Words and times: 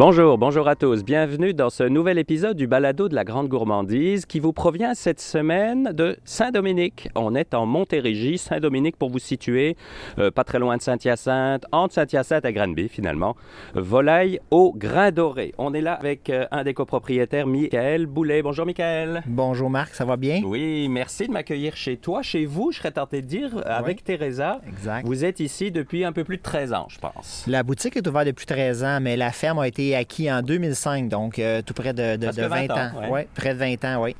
Bonjour, 0.00 0.38
bonjour 0.38 0.66
à 0.66 0.76
tous. 0.76 1.04
Bienvenue 1.04 1.52
dans 1.52 1.68
ce 1.68 1.82
nouvel 1.82 2.16
épisode 2.16 2.56
du 2.56 2.66
Balado 2.66 3.10
de 3.10 3.14
la 3.14 3.22
Grande 3.22 3.48
Gourmandise 3.48 4.24
qui 4.24 4.40
vous 4.40 4.54
provient 4.54 4.94
cette 4.94 5.20
semaine 5.20 5.92
de 5.92 6.16
Saint-Dominique. 6.24 7.10
On 7.14 7.34
est 7.34 7.52
en 7.52 7.66
Montérégie, 7.66 8.38
Saint-Dominique 8.38 8.96
pour 8.96 9.10
vous 9.10 9.18
situer, 9.18 9.76
euh, 10.18 10.30
pas 10.30 10.42
très 10.42 10.58
loin 10.58 10.78
de 10.78 10.80
Saint-Hyacinthe, 10.80 11.66
entre 11.70 11.92
Saint-Hyacinthe 11.92 12.46
et 12.46 12.52
Granby 12.54 12.88
finalement. 12.88 13.36
Volaille 13.74 14.40
au 14.50 14.72
grain 14.72 15.10
doré. 15.10 15.52
On 15.58 15.74
est 15.74 15.82
là 15.82 15.92
avec 15.92 16.30
euh, 16.30 16.46
un 16.50 16.64
des 16.64 16.72
copropriétaires, 16.72 17.46
Michael 17.46 18.06
Boulet. 18.06 18.40
Bonjour 18.40 18.64
Michael. 18.64 19.22
Bonjour 19.26 19.68
Marc, 19.68 19.94
ça 19.94 20.06
va 20.06 20.16
bien? 20.16 20.40
Oui, 20.46 20.88
merci 20.88 21.26
de 21.26 21.32
m'accueillir 21.32 21.76
chez 21.76 21.98
toi, 21.98 22.22
chez 22.22 22.46
vous, 22.46 22.72
je 22.72 22.78
serais 22.78 22.92
tenté 22.92 23.20
de 23.20 23.26
dire, 23.26 23.50
avec 23.66 24.02
Teresa. 24.02 24.62
Exact. 24.66 25.06
Vous 25.06 25.26
êtes 25.26 25.40
ici 25.40 25.70
depuis 25.70 26.06
un 26.06 26.12
peu 26.12 26.24
plus 26.24 26.38
de 26.38 26.42
13 26.42 26.72
ans, 26.72 26.86
je 26.88 26.98
pense. 26.98 27.44
La 27.46 27.62
boutique 27.62 27.98
est 27.98 28.06
ouverte 28.08 28.28
depuis 28.28 28.46
13 28.46 28.82
ans, 28.82 28.98
mais 29.02 29.18
la 29.18 29.30
ferme 29.30 29.58
a 29.58 29.68
été 29.68 29.89
acquis 29.94 30.30
en 30.30 30.42
2005, 30.42 31.08
donc 31.08 31.38
euh, 31.38 31.62
tout 31.62 31.74
près 31.74 31.92
de, 31.92 32.16
de, 32.16 32.26
Presque 32.26 32.40
de 32.40 32.46
20, 32.46 32.66
20 32.66 32.74
ans, 32.74 33.00
ouais. 33.00 33.08
Ouais, 33.08 33.28
près 33.34 33.54
de 33.54 33.58
20 33.58 33.84
ans, 33.84 34.02
oui. 34.02 34.16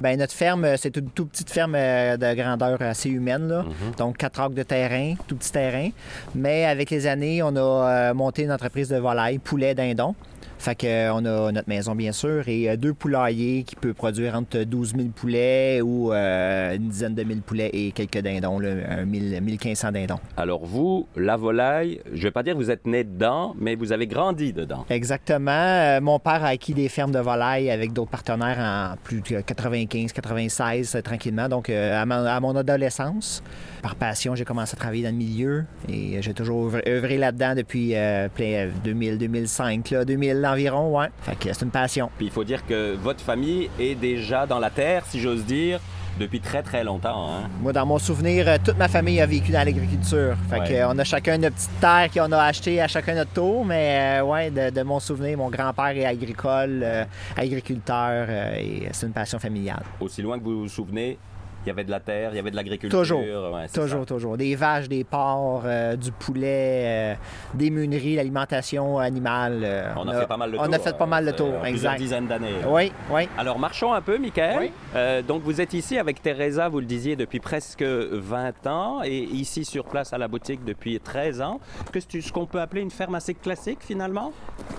Ben, 0.00 0.18
notre 0.18 0.32
ferme, 0.32 0.64
euh, 0.64 0.76
c'est 0.76 0.96
une 0.96 1.10
toute 1.10 1.30
petite 1.30 1.50
ferme 1.50 1.74
euh, 1.76 2.16
de 2.16 2.34
grandeur 2.34 2.80
assez 2.82 3.08
humaine, 3.08 3.48
là. 3.48 3.62
Mhm. 3.62 3.94
donc 3.96 4.16
4 4.18 4.40
acres 4.40 4.54
de 4.54 4.62
terrain, 4.62 5.14
tout 5.26 5.36
petit 5.36 5.52
terrain. 5.52 5.90
Mais 6.34 6.64
avec 6.64 6.90
les 6.90 7.06
années, 7.06 7.42
on 7.42 7.54
a 7.56 8.12
monté 8.14 8.42
une 8.42 8.52
entreprise 8.52 8.88
de 8.88 8.96
volaille, 8.96 9.38
poulet, 9.38 9.74
dindon. 9.74 10.14
Fait 10.58 10.74
que, 10.74 10.86
euh, 10.86 11.14
on 11.14 11.24
a 11.24 11.52
notre 11.52 11.68
maison, 11.68 11.94
bien 11.94 12.10
sûr, 12.10 12.48
et 12.48 12.68
euh, 12.68 12.76
deux 12.76 12.92
poulaillers 12.92 13.62
qui 13.62 13.76
peuvent 13.76 13.94
produire 13.94 14.34
entre 14.34 14.64
12 14.64 14.94
000 14.96 15.08
poulets 15.14 15.80
ou 15.80 16.12
euh, 16.12 16.74
une 16.74 16.88
dizaine 16.88 17.14
de 17.14 17.22
mille 17.22 17.42
poulets 17.42 17.70
et 17.72 17.92
quelques 17.92 18.18
dindons, 18.18 18.58
là, 18.58 18.70
un 18.88 19.04
1000, 19.04 19.40
1500 19.40 19.92
dindons. 19.92 20.18
Alors 20.36 20.64
vous, 20.66 21.06
la 21.16 21.36
volaille, 21.36 22.00
je 22.12 22.22
vais 22.24 22.32
pas 22.32 22.42
dire 22.42 22.54
que 22.54 22.58
vous 22.58 22.72
êtes 22.72 22.86
né 22.86 23.04
dedans, 23.04 23.54
mais 23.58 23.76
vous 23.76 23.92
avez 23.92 24.08
grandi 24.08 24.52
dedans. 24.52 24.84
Exactement. 24.90 25.50
Euh, 25.52 26.00
mon 26.00 26.18
père 26.18 26.44
a 26.44 26.48
acquis 26.48 26.74
des 26.74 26.88
fermes 26.88 27.12
de 27.12 27.20
volailles 27.20 27.70
avec 27.70 27.92
d'autres 27.92 28.10
partenaires 28.10 28.58
en 28.58 28.96
plus 29.02 29.20
de 29.20 29.40
95, 29.40 30.12
96, 30.12 30.96
euh, 30.96 31.02
tranquillement. 31.02 31.48
Donc, 31.48 31.70
à 31.70 32.04
mon 32.04 32.56
adolescence, 32.56 33.42
par 33.82 33.94
passion, 33.94 34.34
j'ai 34.34 34.44
commencé 34.44 34.74
à 34.74 34.78
travailler 34.78 35.02
dans 35.04 35.10
le 35.10 35.14
milieu 35.16 35.64
et 35.88 36.20
j'ai 36.22 36.34
toujours 36.34 36.72
œuvré, 36.86 37.16
là-dedans 37.18 37.54
depuis 37.54 37.94
euh, 37.94 38.28
plein- 38.28 38.66
euh, 38.66 38.70
2000, 38.84 39.18
2005, 39.18 39.90
là, 39.90 40.04
2000 40.04 40.44
environ, 40.46 40.98
ouais. 40.98 41.08
Fait 41.22 41.36
que 41.36 41.52
c'est 41.52 41.64
une 41.64 41.70
passion. 41.70 42.10
Puis 42.16 42.26
il 42.26 42.32
faut 42.32 42.44
dire 42.44 42.64
que 42.66 42.94
votre 42.96 43.20
famille 43.20 43.70
est 43.78 43.94
déjà 43.94 44.46
dans 44.46 44.58
la 44.58 44.70
terre, 44.70 45.04
si 45.06 45.20
j'ose 45.20 45.44
dire, 45.44 45.80
depuis 46.18 46.40
très 46.40 46.62
très 46.62 46.82
longtemps. 46.82 47.28
Hein? 47.30 47.48
Moi, 47.62 47.72
dans 47.72 47.86
mon 47.86 47.98
souvenir, 47.98 48.48
euh, 48.48 48.56
toute 48.64 48.76
ma 48.76 48.88
famille 48.88 49.20
a 49.20 49.26
vécu 49.26 49.52
dans 49.52 49.64
l'agriculture. 49.64 50.34
Fait 50.50 50.58
Ouais. 50.60 50.68
que, 50.68 50.72
euh, 50.74 50.88
on 50.88 50.98
a 50.98 51.04
chacun 51.04 51.38
notre 51.38 51.54
petite 51.54 51.80
terre 51.80 52.08
qu'on 52.12 52.32
a 52.32 52.38
acheté 52.42 52.80
à 52.80 52.88
chacun 52.88 53.14
notre 53.14 53.30
tour, 53.32 53.64
mais 53.64 54.18
euh, 54.20 54.24
ouais, 54.24 54.50
de, 54.50 54.70
de 54.70 54.82
mon 54.82 54.98
souvenir, 54.98 55.38
mon 55.38 55.48
grand-père 55.48 55.96
est 55.96 56.04
agricole, 56.06 56.80
euh, 56.82 57.04
agriculteur, 57.36 58.26
euh, 58.28 58.54
et 58.58 58.88
c'est 58.92 59.06
une 59.06 59.12
passion 59.12 59.38
familiale. 59.38 59.82
Aussi 60.00 60.20
loin 60.22 60.38
que 60.38 60.44
vous 60.44 60.62
vous 60.62 60.68
souvenez, 60.68 61.18
il 61.64 61.68
y 61.68 61.70
avait 61.70 61.84
de 61.84 61.90
la 61.90 62.00
terre, 62.00 62.30
il 62.32 62.36
y 62.36 62.38
avait 62.38 62.50
de 62.50 62.56
l'agriculture. 62.56 62.98
Toujours. 62.98 63.20
Ouais, 63.20 63.66
Toujours, 63.68 64.00
ça. 64.00 64.06
toujours. 64.06 64.36
Des 64.36 64.54
vaches, 64.54 64.88
des 64.88 65.04
porcs, 65.04 65.62
euh, 65.64 65.96
du 65.96 66.12
poulet, 66.12 66.82
euh, 66.86 67.14
des 67.54 67.70
meuneries, 67.70 68.16
l'alimentation 68.16 68.98
animale. 68.98 69.60
euh, 69.64 69.92
On 69.96 70.06
a, 70.08 70.20
fait 70.20 70.26
pas 70.26 70.36
mal 70.36 70.50
le 70.52 70.58
on 70.60 70.64
tour. 70.64 70.74
a 70.74 70.78
fait 70.78 70.96
pas 70.96 71.06
mal 71.06 71.24
le 71.24 71.32
tour, 71.32 71.48
plusieurs 71.60 71.66
exact. 71.92 71.98
dizaines 71.98 72.26
d'années. 72.26 72.54
Oui, 72.68 72.92
oui. 73.10 73.28
Alors 73.36 73.58
marchons 73.58 73.92
un 73.92 74.00
peu, 74.00 74.18
Michael. 74.18 74.70
Oui. 74.94 75.22
Donc 75.26 75.42
vous 75.42 75.60
êtes 75.60 75.74
ici 75.74 75.98
avec 75.98 76.22
Teresa, 76.22 76.68
vous 76.68 76.80
le 76.80 76.86
disiez, 76.86 77.16
depuis 77.16 77.40
presque 77.40 77.82
20 77.82 78.66
ans 78.66 79.02
et 79.04 79.18
ici 79.18 79.64
sur 79.64 79.84
place 79.84 80.12
à 80.12 80.18
la 80.18 80.28
boutique 80.28 80.64
depuis 80.64 80.98
13 81.00 81.40
ans. 81.42 81.60
Qu'est-ce 81.92 82.06
que 82.06 82.20
ce 82.20 82.32
qu'on 82.32 82.46
peut 82.46 82.60
appeler 82.60 82.82
une 82.82 82.90
ferme 82.90 83.14
assez 83.14 83.34
classique 83.34 83.80
finalement? 83.80 84.32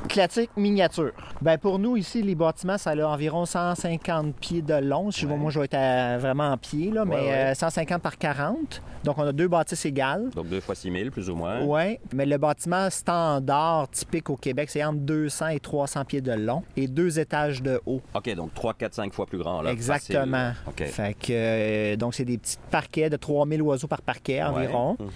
Classique 0.07 0.51
miniature. 0.57 1.11
Ben 1.41 1.57
pour 1.57 1.77
nous, 1.79 1.97
ici, 1.97 2.21
les 2.21 2.35
bâtiments, 2.35 2.77
ça 2.77 2.91
a 2.91 3.05
environ 3.05 3.45
150 3.45 4.35
pieds 4.35 4.61
de 4.61 4.73
long. 4.75 5.11
Si 5.11 5.25
Ouais. 5.25 5.35
moi, 5.35 5.51
je 5.51 5.59
vais 5.59 5.65
être 5.65 5.75
à- 5.75 6.17
vraiment 6.17 6.49
en 6.51 6.57
pied, 6.57 6.78
là, 6.87 7.05
mais 7.05 7.15
Ouais, 7.15 7.21
ouais. 7.21 7.51
euh, 7.51 7.53
150 7.53 8.01
par 8.01 8.17
40. 8.17 8.81
Donc, 9.03 9.17
on 9.17 9.23
a 9.23 9.31
deux 9.31 9.47
bâtisses 9.47 9.85
égales. 9.85 10.29
Donc 10.35 10.47
deux 10.49 10.59
fois 10.59 10.75
6 10.75 10.91
000 10.91 11.09
plus 11.09 11.29
ou 11.29 11.35
moins. 11.35 11.61
Oui, 11.63 11.97
mais 12.13 12.25
le 12.25 12.37
bâtiment 12.37 12.89
standard 12.89 13.89
typique 13.91 14.29
au 14.29 14.35
Québec, 14.35 14.69
c'est 14.69 14.83
entre 14.83 14.99
200 14.99 15.47
et 15.49 15.59
300 15.59 16.05
pieds 16.05 16.21
de 16.21 16.31
long 16.33 16.63
et 16.75 16.87
deux 16.87 17.19
étages 17.19 17.61
de 17.61 17.79
haut. 17.85 18.01
OK, 18.13 18.33
donc 18.35 18.53
3, 18.53 18.73
4, 18.73 18.93
5 18.93 19.13
fois 19.13 19.25
plus 19.25 19.37
grand. 19.37 19.61
Là, 19.61 19.71
Exactement. 19.71 20.51
facile. 20.65 20.85
OK. 20.85 20.91
Fait 20.91 21.13
que, 21.13 21.27
euh, 21.31 21.95
donc, 21.95 22.13
c'est 22.15 22.25
des 22.25 22.37
petits 22.37 22.57
parquets 22.71 23.09
de 23.09 23.15
3000 23.17 23.61
oiseaux 23.61 23.87
par 23.87 24.01
parquet 24.01 24.41
environ. 24.43 24.97
Mhm. 24.99 25.09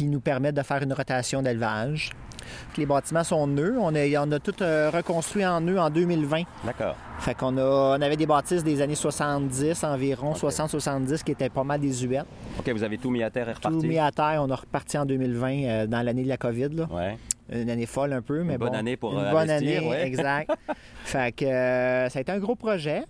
Qui 0.00 0.06
nous 0.06 0.20
permettent 0.20 0.54
de 0.54 0.62
faire 0.62 0.82
une 0.82 0.94
rotation 0.94 1.42
d'élevage. 1.42 2.08
Les 2.78 2.86
bâtiments 2.86 3.22
sont 3.22 3.46
nœuds. 3.46 3.76
On 3.78 3.94
a, 3.94 4.26
on 4.26 4.32
a 4.32 4.38
tout 4.38 4.54
euh, 4.62 4.90
reconstruit 4.90 5.44
en 5.44 5.60
nœuds 5.60 5.78
en 5.78 5.90
2020. 5.90 6.42
D'accord. 6.64 6.96
Fait 7.18 7.34
qu'on 7.34 7.54
a, 7.58 7.98
on 7.98 8.00
avait 8.00 8.16
des 8.16 8.24
bâtisses 8.24 8.64
des 8.64 8.80
années 8.80 8.94
70 8.94 9.84
environ, 9.84 10.30
Ok. 10.30 10.38
60-70 10.38 11.22
qui 11.22 11.32
étaient 11.32 11.50
pas 11.50 11.64
mal 11.64 11.80
désuètes. 11.80 12.24
OK, 12.58 12.70
vous 12.70 12.82
avez 12.82 12.96
tout 12.96 13.10
mis 13.10 13.22
à 13.22 13.28
terre 13.28 13.50
et 13.50 13.52
Tout 13.52 13.68
reparti. 13.68 13.86
mis 13.86 13.98
à 13.98 14.10
terre, 14.10 14.40
on 14.42 14.50
a 14.50 14.56
reparti 14.56 14.96
en 14.96 15.04
2020 15.04 15.52
euh, 15.64 15.86
dans 15.86 16.00
l'année 16.00 16.24
de 16.24 16.28
la 16.28 16.38
COVID. 16.38 16.70
Là. 16.70 16.88
Ouais. 16.90 17.18
Une 17.52 17.68
année 17.68 17.84
folle 17.84 18.14
un 18.14 18.22
peu, 18.22 18.42
mais 18.42 18.56
bonne 18.56 18.70
bon. 18.70 18.78
année 18.78 18.96
pour, 18.96 19.12
Une 19.12 19.18
euh, 19.26 19.30
bonne 19.32 19.50
investir, 19.50 19.80
année, 19.80 19.90
ouais. 19.90 20.06
exact. 20.06 20.50
fait 21.04 21.32
que 21.32 21.44
euh, 21.44 22.08
ça 22.08 22.20
a 22.20 22.22
été 22.22 22.32
un 22.32 22.38
gros 22.38 22.54
projet. 22.56 23.02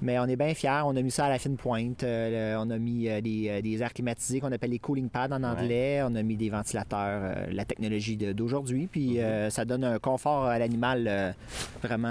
Mais 0.00 0.18
on 0.18 0.24
est 0.26 0.36
bien 0.36 0.54
fiers. 0.54 0.82
On 0.84 0.94
a 0.96 1.02
mis 1.02 1.10
ça 1.10 1.26
à 1.26 1.28
la 1.28 1.38
fine 1.38 1.56
pointe. 1.56 2.02
Euh, 2.04 2.54
le- 2.54 2.64
on 2.64 2.70
a 2.70 2.78
mis 2.78 3.08
euh, 3.08 3.20
des, 3.20 3.48
euh, 3.48 3.60
des 3.60 3.82
airs 3.82 3.92
climatisés 3.92 4.38
qu'on 4.40 4.52
appelle 4.52 4.70
les 4.70 4.78
cooling 4.78 5.08
pads 5.08 5.28
en 5.32 5.42
anglais. 5.42 6.00
On 6.04 6.14
a 6.14 6.22
mis 6.22 6.36
des 6.36 6.50
ventilateurs, 6.50 7.20
euh, 7.22 7.46
la 7.50 7.64
technologie 7.64 8.16
d'aujourd'hui. 8.16 8.86
Puis 8.86 9.20
euh, 9.20 9.50
ça 9.50 9.64
donne 9.64 9.82
un 9.84 9.98
confort 9.98 10.44
à 10.44 10.58
l'animal 10.58 11.34
vraiment 11.82 12.08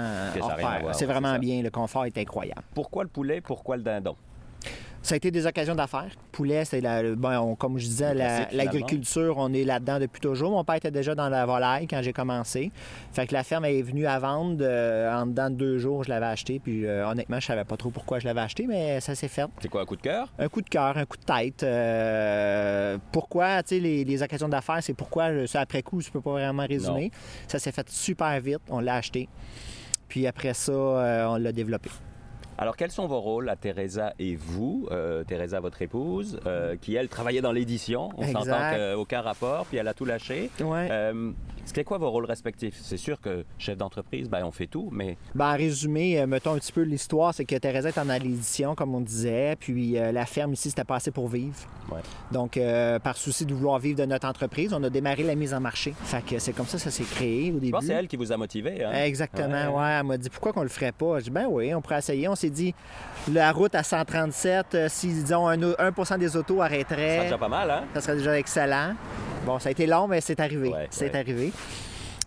C'est 0.92 1.06
vraiment 1.06 1.38
bien. 1.38 1.62
Le 1.62 1.70
confort 1.70 2.04
est 2.04 2.18
incroyable. 2.18 2.62
Pourquoi 2.74 3.04
le 3.04 3.08
poulet, 3.08 3.40
pourquoi 3.40 3.76
le 3.76 3.82
dindon? 3.82 4.16
Ça 5.00 5.14
a 5.14 5.16
été 5.16 5.30
des 5.30 5.46
occasions 5.46 5.74
d'affaires. 5.76 6.10
Poulet, 6.32 6.64
c'est 6.64 6.80
la, 6.80 7.02
on- 7.40 7.54
comme 7.54 7.78
je 7.78 7.86
disais, 7.86 8.12
la- 8.14 8.40
l'agriculture, 8.64 9.34
on 9.38 9.52
est 9.54 9.64
là-dedans 9.64 9.98
depuis 10.00 10.20
toujours. 10.20 10.50
Mon 10.50 10.64
père 10.64 10.74
était 10.74 10.90
déjà 10.90 11.14
dans 11.14 11.28
la 11.28 11.46
volaille 11.46 11.86
quand 11.86 12.02
j'ai 12.02 12.12
commencé. 12.12 12.72
Fait 13.12 13.26
que 13.26 13.32
la 13.32 13.42
ferme 13.44 13.64
est 13.64 13.80
venue 13.80 14.06
à 14.06 14.18
vendre. 14.18 14.58
euh, 14.60 15.10
en 15.14 15.26
dedans 15.26 15.50
de 15.50 15.54
deux 15.54 15.78
jours, 15.78 16.02
je 16.04 16.10
l'avais 16.10 16.26
acheté. 16.26 16.58
Puis 16.58 16.84
euh, 16.84 17.08
honnêtement, 17.08 17.38
je 17.40 17.46
savais 17.46 17.64
pas 17.64 17.76
trop 17.76 17.90
pourquoi 17.90 18.18
je 18.18 18.26
l'avais 18.26 18.40
acheté, 18.40 18.66
mais 18.66 19.00
ça 19.00 19.14
s'est 19.14 19.28
fait. 19.28 19.46
C'est 19.62 19.68
quoi, 19.68 19.82
un 19.82 19.86
coup 19.86 19.96
de 19.96 20.02
cœur? 20.02 20.28
Un 20.38 20.48
coup 20.48 20.60
de 20.62 20.68
cœur, 20.68 20.96
un 20.98 21.04
coup 21.06 21.16
de 21.16 21.22
tête. 21.24 21.62
euh, 21.62 22.98
pourquoi, 23.12 23.62
tu 23.62 23.76
sais, 23.76 23.80
les, 23.80 24.04
les 24.04 24.22
occasions 24.22 24.48
d'affaires, 24.48 24.82
c'est 24.82 24.94
pourquoi, 24.94 25.46
ça 25.46 25.60
après 25.60 25.82
coup, 25.82 26.00
je 26.00 26.10
peux 26.10 26.20
pas 26.20 26.32
vraiment 26.32 26.66
résumer. 26.66 27.10
Ça 27.46 27.58
s'est 27.58 27.72
fait 27.72 27.88
super 27.88 28.38
vite. 28.40 28.60
On 28.68 28.80
l'a 28.80 28.96
acheté. 28.96 29.28
Puis 30.08 30.26
après 30.26 30.54
ça, 30.54 30.72
on 30.72 31.36
l'a 31.36 31.52
développé. 31.52 31.88
Alors, 32.60 32.76
quels 32.76 32.90
sont 32.90 33.06
vos 33.06 33.20
rôles 33.20 33.48
à 33.48 33.56
Teresa 33.56 34.14
et 34.18 34.34
vous, 34.34 34.88
euh, 34.90 35.22
Teresa, 35.22 35.60
votre 35.60 35.80
épouse, 35.80 36.40
euh, 36.46 36.74
qui, 36.80 36.96
elle, 36.96 37.08
travaillait 37.08 37.40
dans 37.40 37.52
l'édition. 37.52 38.10
On 38.16 38.26
s'entend 38.26 38.72
qu'aucun 38.94 39.20
rapport, 39.20 39.64
puis 39.66 39.76
elle 39.78 39.86
a 39.88 39.94
tout 39.94 40.04
lâché. 40.04 40.50
Ouais. 40.60 40.88
Euh, 40.90 41.30
c'est 41.64 41.84
quoi 41.84 41.98
vos 41.98 42.10
rôles 42.10 42.24
respectifs? 42.24 42.76
C'est 42.82 42.96
sûr 42.96 43.20
que 43.20 43.44
chef 43.58 43.76
d'entreprise, 43.76 44.28
ben, 44.28 44.42
on 44.44 44.50
fait 44.50 44.66
tout, 44.66 44.88
mais 44.90 45.16
Ben, 45.34 45.52
en 45.52 45.56
résumé, 45.56 46.18
euh, 46.18 46.26
mettons 46.26 46.54
un 46.54 46.58
petit 46.58 46.72
peu 46.72 46.80
l'histoire, 46.82 47.34
c'est 47.34 47.44
que 47.44 47.54
Thérèse 47.56 47.86
est 47.86 47.98
en 47.98 48.04
l'édition, 48.04 48.74
comme 48.74 48.94
on 48.94 49.00
disait, 49.00 49.54
puis 49.60 49.98
euh, 49.98 50.10
la 50.10 50.24
ferme 50.26 50.54
ici, 50.54 50.70
c'était 50.70 50.84
pas 50.84 50.96
assez 50.96 51.10
pour 51.10 51.28
vivre. 51.28 51.54
Ouais. 51.92 52.00
Donc, 52.32 52.56
euh, 52.56 52.98
par 52.98 53.16
souci 53.16 53.44
de 53.44 53.52
vouloir 53.54 53.78
vivre 53.78 53.98
de 53.98 54.04
notre 54.06 54.26
entreprise, 54.26 54.72
on 54.72 54.82
a 54.82 54.90
démarré 54.90 55.22
la 55.24 55.34
mise 55.34 55.52
en 55.54 55.60
marché. 55.60 55.94
Fait 56.04 56.24
que 56.24 56.38
c'est 56.38 56.52
comme 56.52 56.66
ça 56.66 56.78
que 56.78 56.82
ça 56.84 56.90
s'est 56.90 57.04
créé 57.04 57.50
au 57.50 57.56
je 57.56 57.60
début. 57.60 57.70
pense 57.72 57.84
c'est 57.84 57.92
elle 57.92 58.08
qui 58.08 58.16
vous 58.16 58.32
a 58.32 58.36
motivé. 58.36 58.82
Hein? 58.82 59.04
Exactement, 59.04 59.76
Ouais. 59.76 59.82
ouais. 59.82 59.96
Elle 60.00 60.06
m'a 60.06 60.16
dit 60.16 60.30
pourquoi 60.30 60.52
qu'on 60.52 60.62
le 60.62 60.68
ferait 60.68 60.92
pas. 60.92 61.18
J'ai 61.18 61.24
dit 61.24 61.30
ben 61.30 61.46
oui, 61.50 61.74
on 61.74 61.80
pourrait 61.82 61.98
essayer. 61.98 62.28
On 62.28 62.34
s'est 62.34 62.47
dit 62.50 62.74
la 63.32 63.52
route 63.52 63.74
à 63.74 63.82
137, 63.82 64.74
euh, 64.74 64.86
si 64.88 65.08
disons 65.08 65.48
un, 65.48 65.56
1% 65.56 66.18
des 66.18 66.36
autos 66.36 66.58
Ça 66.58 66.64
arrêterait, 66.64 67.22
déjà 67.22 67.38
pas 67.38 67.48
mal, 67.48 67.70
hein? 67.70 67.84
ça 67.94 68.00
serait 68.00 68.16
déjà 68.16 68.38
excellent. 68.38 68.94
Bon, 69.44 69.58
ça 69.58 69.68
a 69.68 69.72
été 69.72 69.86
long, 69.86 70.08
mais 70.08 70.20
c'est 70.20 70.40
arrivé. 70.40 70.68
Ouais, 70.68 70.88
c'est 70.90 71.12
ouais. 71.12 71.18
arrivé. 71.18 71.52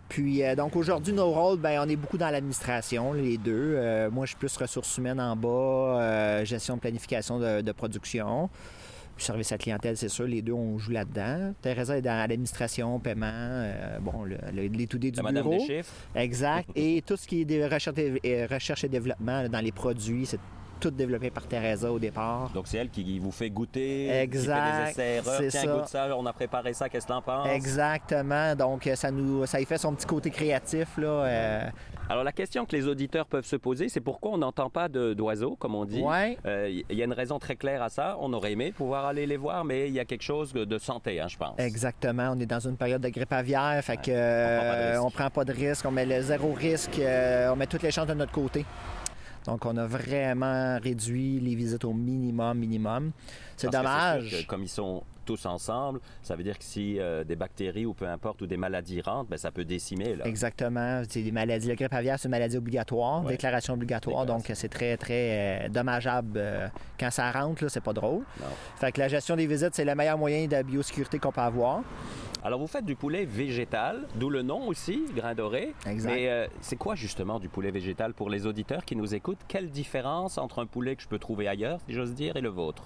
Puis, 0.09 0.43
euh, 0.43 0.55
donc 0.55 0.75
aujourd'hui, 0.75 1.13
nos 1.13 1.31
rôles, 1.31 1.57
ben, 1.57 1.81
on 1.83 1.89
est 1.89 1.95
beaucoup 1.95 2.17
dans 2.17 2.29
l'administration, 2.29 3.13
les 3.13 3.37
deux. 3.37 3.75
Euh, 3.77 4.09
moi, 4.11 4.25
je 4.25 4.31
suis 4.31 4.37
plus 4.37 4.55
ressources 4.57 4.97
humaines 4.97 5.21
en 5.21 5.35
bas, 5.35 6.43
gestion 6.43 6.75
de 6.75 6.81
planification 6.81 7.39
de, 7.39 7.61
de 7.61 7.71
production. 7.71 8.49
Service 9.21 9.51
à 9.51 9.57
clientèle, 9.57 9.95
c'est 9.97 10.09
sûr, 10.09 10.25
les 10.25 10.41
deux, 10.41 10.53
on 10.53 10.77
joue 10.77 10.91
là-dedans. 10.91 11.53
Teresa 11.61 11.97
est 11.97 12.01
dans 12.01 12.17
l'administration, 12.17 12.99
paiement, 12.99 13.29
euh, 13.31 13.99
bon, 13.99 14.23
le, 14.23 14.37
le- 14.53 14.67
les 14.67 14.87
tout 14.87 14.97
du 14.97 15.11
madame 15.21 15.43
bureau. 15.43 15.57
des 15.59 15.65
chiffres. 15.77 15.93
Exact. 16.15 16.69
Et 16.75 17.01
tout 17.05 17.15
ce 17.17 17.27
qui 17.27 17.41
est 17.41 17.45
des 17.45 17.63
recherches 17.65 17.95
et, 18.23 18.45
recherche 18.45 18.83
et 18.83 18.89
développement 18.89 19.47
dans 19.47 19.61
les 19.61 19.71
produits, 19.71 20.25
c'est 20.25 20.39
tout 20.81 20.91
développé 20.91 21.29
par 21.29 21.47
Teresa 21.47 21.89
au 21.91 21.99
départ. 21.99 22.49
Donc 22.53 22.67
c'est 22.67 22.77
elle 22.79 22.89
qui 22.89 23.19
vous 23.19 23.31
fait 23.31 23.49
goûter, 23.49 24.09
exact, 24.19 24.55
qui 24.55 24.71
fait 24.71 24.83
des 24.83 25.21
essais, 25.21 25.21
c'est 25.37 25.47
Tiens, 25.49 25.61
ça. 25.61 25.67
goûte 25.77 25.87
ça, 25.87 26.17
on 26.17 26.25
a 26.25 26.33
préparé 26.33 26.73
ça, 26.73 26.89
qu'est-ce 26.89 27.05
que 27.07 27.11
t'en 27.13 27.21
penses? 27.21 27.47
Exactement. 27.49 28.55
Donc, 28.55 28.89
ça 28.95 29.11
nous, 29.11 29.45
ça 29.45 29.61
y 29.61 29.65
fait 29.65 29.77
son 29.77 29.93
petit 29.93 30.05
côté 30.05 30.29
créatif, 30.29 30.97
là. 30.97 31.07
euh, 31.07 31.63
Alors 32.09 32.23
la 32.23 32.31
question 32.31 32.65
que 32.65 32.75
les 32.75 32.87
auditeurs 32.87 33.25
peuvent 33.25 33.45
se 33.45 33.55
poser, 33.55 33.87
c'est 33.89 34.01
pourquoi 34.01 34.31
on 34.31 34.37
n'entend 34.37 34.69
pas 34.69 34.89
de- 34.89 35.13
d'oiseaux, 35.13 35.55
comme 35.55 35.75
on 35.75 35.85
dit? 35.85 36.01
Ouais. 36.01 36.37
Euh, 36.45 36.67
Il 36.89 36.97
y 36.97 37.01
a 37.01 37.05
une 37.05 37.13
raison 37.13 37.39
très 37.39 37.55
claire 37.55 37.81
à 37.81 37.89
ça. 37.89 38.17
On 38.19 38.33
aurait 38.33 38.51
aimé 38.53 38.71
pouvoir 38.71 39.05
aller 39.05 39.25
les 39.25 39.37
voir, 39.37 39.63
mais 39.63 39.87
il 39.87 39.93
y 39.93 39.99
a 39.99 40.05
quelque 40.05 40.23
chose 40.23 40.51
de 40.53 40.77
santé, 40.77 41.19
hein, 41.21 41.27
je 41.29 41.37
pense. 41.37 41.57
Exactement. 41.59 42.33
On 42.35 42.39
est 42.39 42.45
dans 42.45 42.59
une 42.59 42.75
période 42.77 43.01
de 43.01 43.09
grippe 43.09 43.31
aviaire, 43.33 43.81
fait 43.83 43.97
que 43.97 44.11
on 44.11 44.11
prend 44.11 44.19
pas 44.69 44.75
de 44.75 44.81
euh, 44.81 44.91
risque. 44.91 45.03
on 45.05 45.11
prend 45.11 45.29
pas 45.29 45.45
de 45.45 45.53
risque, 45.53 45.85
on 45.85 45.91
met 45.91 46.05
le 46.05 46.21
zéro 46.21 46.53
risque, 46.53 46.99
euh, 46.99 47.51
on 47.51 47.55
met 47.55 47.67
toutes 47.67 47.83
les 47.83 47.91
chances 47.91 48.07
de 48.07 48.13
notre 48.13 48.31
côté. 48.31 48.65
Donc, 49.45 49.65
on 49.65 49.75
a 49.77 49.85
vraiment 49.87 50.77
réduit 50.79 51.39
les 51.39 51.55
visites 51.55 51.83
au 51.85 51.93
minimum, 51.93 52.57
minimum. 52.57 53.11
C'est 53.57 53.69
dommage. 53.71 54.41
que 54.41 54.45
comme 54.47 54.63
ils 54.63 54.69
sont 54.69 55.03
tous 55.23 55.45
ensemble, 55.45 55.99
ça 56.23 56.35
veut 56.35 56.43
dire 56.43 56.57
que 56.57 56.63
si 56.63 56.99
euh, 56.99 57.23
des 57.23 57.35
bactéries 57.35 57.85
ou 57.85 57.93
peu 57.93 58.07
importe, 58.07 58.41
ou 58.41 58.47
des 58.47 58.57
maladies 58.57 59.01
rentrent, 59.01 59.29
ben, 59.29 59.37
ça 59.37 59.51
peut 59.51 59.63
décimer. 59.65 60.15
Là. 60.15 60.25
Exactement. 60.27 61.03
C'est 61.07 61.21
des 61.21 61.31
maladies. 61.31 61.67
La 61.67 61.75
grippe 61.75 61.93
aviaire, 61.93 62.17
c'est 62.19 62.27
une 62.27 62.31
maladie 62.31 62.57
obligatoire, 62.57 63.23
Ouais. 63.23 63.33
déclaration 63.33 63.73
obligatoire. 63.75 64.21
Déclaration. 64.25 64.47
Donc, 64.49 64.57
c'est 64.57 64.69
très, 64.69 64.97
très 64.97 65.65
euh, 65.65 65.69
dommageable. 65.69 66.33
euh, 66.37 66.67
quand 66.99 67.11
ça 67.11 67.31
rentre, 67.31 67.63
là, 67.63 67.69
c'est 67.69 67.83
pas 67.83 67.93
drôle. 67.93 68.23
Non. 68.39 68.47
Fait 68.77 68.91
que 68.91 68.99
la 68.99 69.07
gestion 69.09 69.35
des 69.35 69.45
visites, 69.47 69.73
c'est 69.75 69.85
le 69.85 69.93
meilleur 69.95 70.17
moyen 70.17 70.47
de 70.47 70.61
biosécurité 70.63 71.19
qu'on 71.19 71.31
peut 71.31 71.41
avoir. 71.41 71.81
Alors, 72.43 72.59
vous 72.59 72.67
faites 72.67 72.85
du 72.85 72.95
poulet 72.95 73.25
végétal, 73.25 74.07
d'où 74.15 74.29
le 74.31 74.41
nom 74.41 74.67
aussi, 74.67 75.05
grain 75.15 75.35
doré. 75.35 75.75
Exact. 75.85 76.11
Mais 76.11 76.27
euh, 76.27 76.47
c'est 76.61 76.75
quoi 76.75 76.95
justement 76.95 77.39
du 77.39 77.49
poulet 77.49 77.69
végétal 77.69 78.13
pour 78.13 78.31
les 78.31 78.47
auditeurs 78.47 78.83
qui 78.83 78.95
nous 78.95 79.13
écoutent? 79.13 79.41
Quelle 79.47 79.69
différence 79.69 80.39
entre 80.39 80.59
un 80.59 80.65
poulet 80.65 80.95
que 80.95 81.03
je 81.03 81.07
peux 81.07 81.19
trouver 81.19 81.47
ailleurs, 81.47 81.79
si 81.87 81.93
j'ose 81.93 82.13
dire, 82.15 82.35
et 82.37 82.41
le 82.41 82.49
vôtre? 82.49 82.83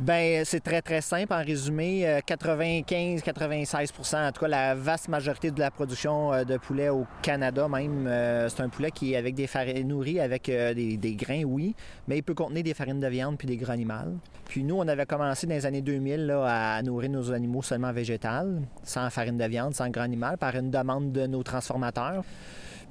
Ben, 0.00 0.44
c'est 0.44 0.60
très, 0.60 0.82
très 0.82 1.00
simple. 1.00 1.32
En 1.32 1.44
résumé, 1.44 2.08
euh, 2.08 2.18
95-96% 2.18 4.28
en 4.28 4.32
tout 4.32 4.40
cas, 4.40 4.48
la 4.48 4.74
vaste 4.74 5.08
majorité 5.08 5.52
de 5.52 5.60
la 5.60 5.70
production 5.70 6.32
euh, 6.32 6.42
de 6.42 6.56
poulet 6.56 6.88
au 6.88 7.06
Canada 7.22 7.68
même, 7.68 8.08
euh, 8.08 8.48
c'est 8.48 8.62
un 8.62 8.68
poulet 8.68 8.90
qui 8.90 9.12
est 9.12 9.16
avec 9.16 9.36
des 9.36 9.46
farines 9.46 9.86
nourri 9.86 10.18
avec 10.18 10.48
euh, 10.48 10.74
des, 10.74 11.14
grains, 11.14 11.44
oui, 11.44 11.76
mais 12.08 12.18
il 12.18 12.22
peut 12.22 12.34
contenir 12.34 12.64
des 12.64 12.74
farines 12.74 12.98
de 12.98 13.06
viande 13.06 13.38
puis 13.38 13.46
des 13.46 13.56
gras 13.56 13.74
animaux. 13.74 14.18
Puis 14.46 14.64
nous, 14.64 14.76
on 14.76 14.88
avait 14.88 15.06
commencé 15.06 15.46
dans 15.46 15.54
les 15.54 15.64
années 15.64 15.82
2000 15.82 16.26
là, 16.26 16.76
à 16.76 16.82
nourrir 16.82 17.10
nos 17.10 17.30
animaux 17.30 17.62
seulement 17.62 17.92
végétal, 17.92 18.62
sans 18.82 19.08
farine 19.10 19.36
de 19.36 19.44
viande, 19.44 19.74
sans 19.74 19.90
gras 19.90 20.02
animal, 20.02 20.38
par 20.38 20.56
une 20.56 20.72
demande 20.72 21.12
de 21.12 21.28
nos 21.28 21.44
transformateurs. 21.44 22.24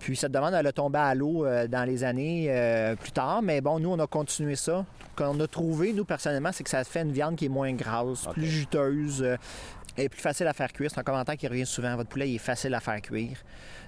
Puis 0.04 0.18
cette 0.18 0.34
demande, 0.34 0.54
elle 0.54 0.68
a 0.68 0.74
tombé 0.74 1.00
à 1.00 1.16
l'eau 1.16 1.46
euh, 1.46 1.66
dans 1.66 1.86
les 1.86 2.04
années 2.04 2.48
euh, 2.50 2.94
plus 2.98 3.14
tard. 3.14 3.42
Mais 3.42 3.62
bon, 3.62 3.80
nous, 3.80 3.90
on 3.90 4.00
a 4.00 4.06
continué 4.06 4.58
ça. 4.58 4.86
Ce 5.00 5.24
qu'on 5.24 5.40
a 5.40 5.48
trouvé, 5.48 5.94
nous, 5.94 6.04
personnellement, 6.04 6.50
c'est 6.52 6.66
que 6.66 6.70
ça 6.70 6.84
fait 6.84 7.04
une 7.04 7.14
viande 7.14 7.38
qui 7.38 7.46
est 7.46 7.50
moins 7.50 7.72
grasse, 7.72 8.28
plus 8.34 8.48
juteuse. 8.48 9.26
Et 9.98 10.10
plus 10.10 10.22
facile 10.22 10.48
à 10.48 10.54
faire 10.54 10.72
cuire. 10.72 10.90
C'est 10.92 11.00
un 11.00 11.04
commentaire 11.04 11.38
qui 11.38 11.48
revient 11.48 11.66
souvent. 11.66 11.96
Votre 11.96 12.10
poulet, 12.10 12.30
il 12.30 12.36
est 12.36 12.40
facile 12.40 12.74
à 12.74 12.80
faire 12.80 13.02
cuire. 13.02 13.38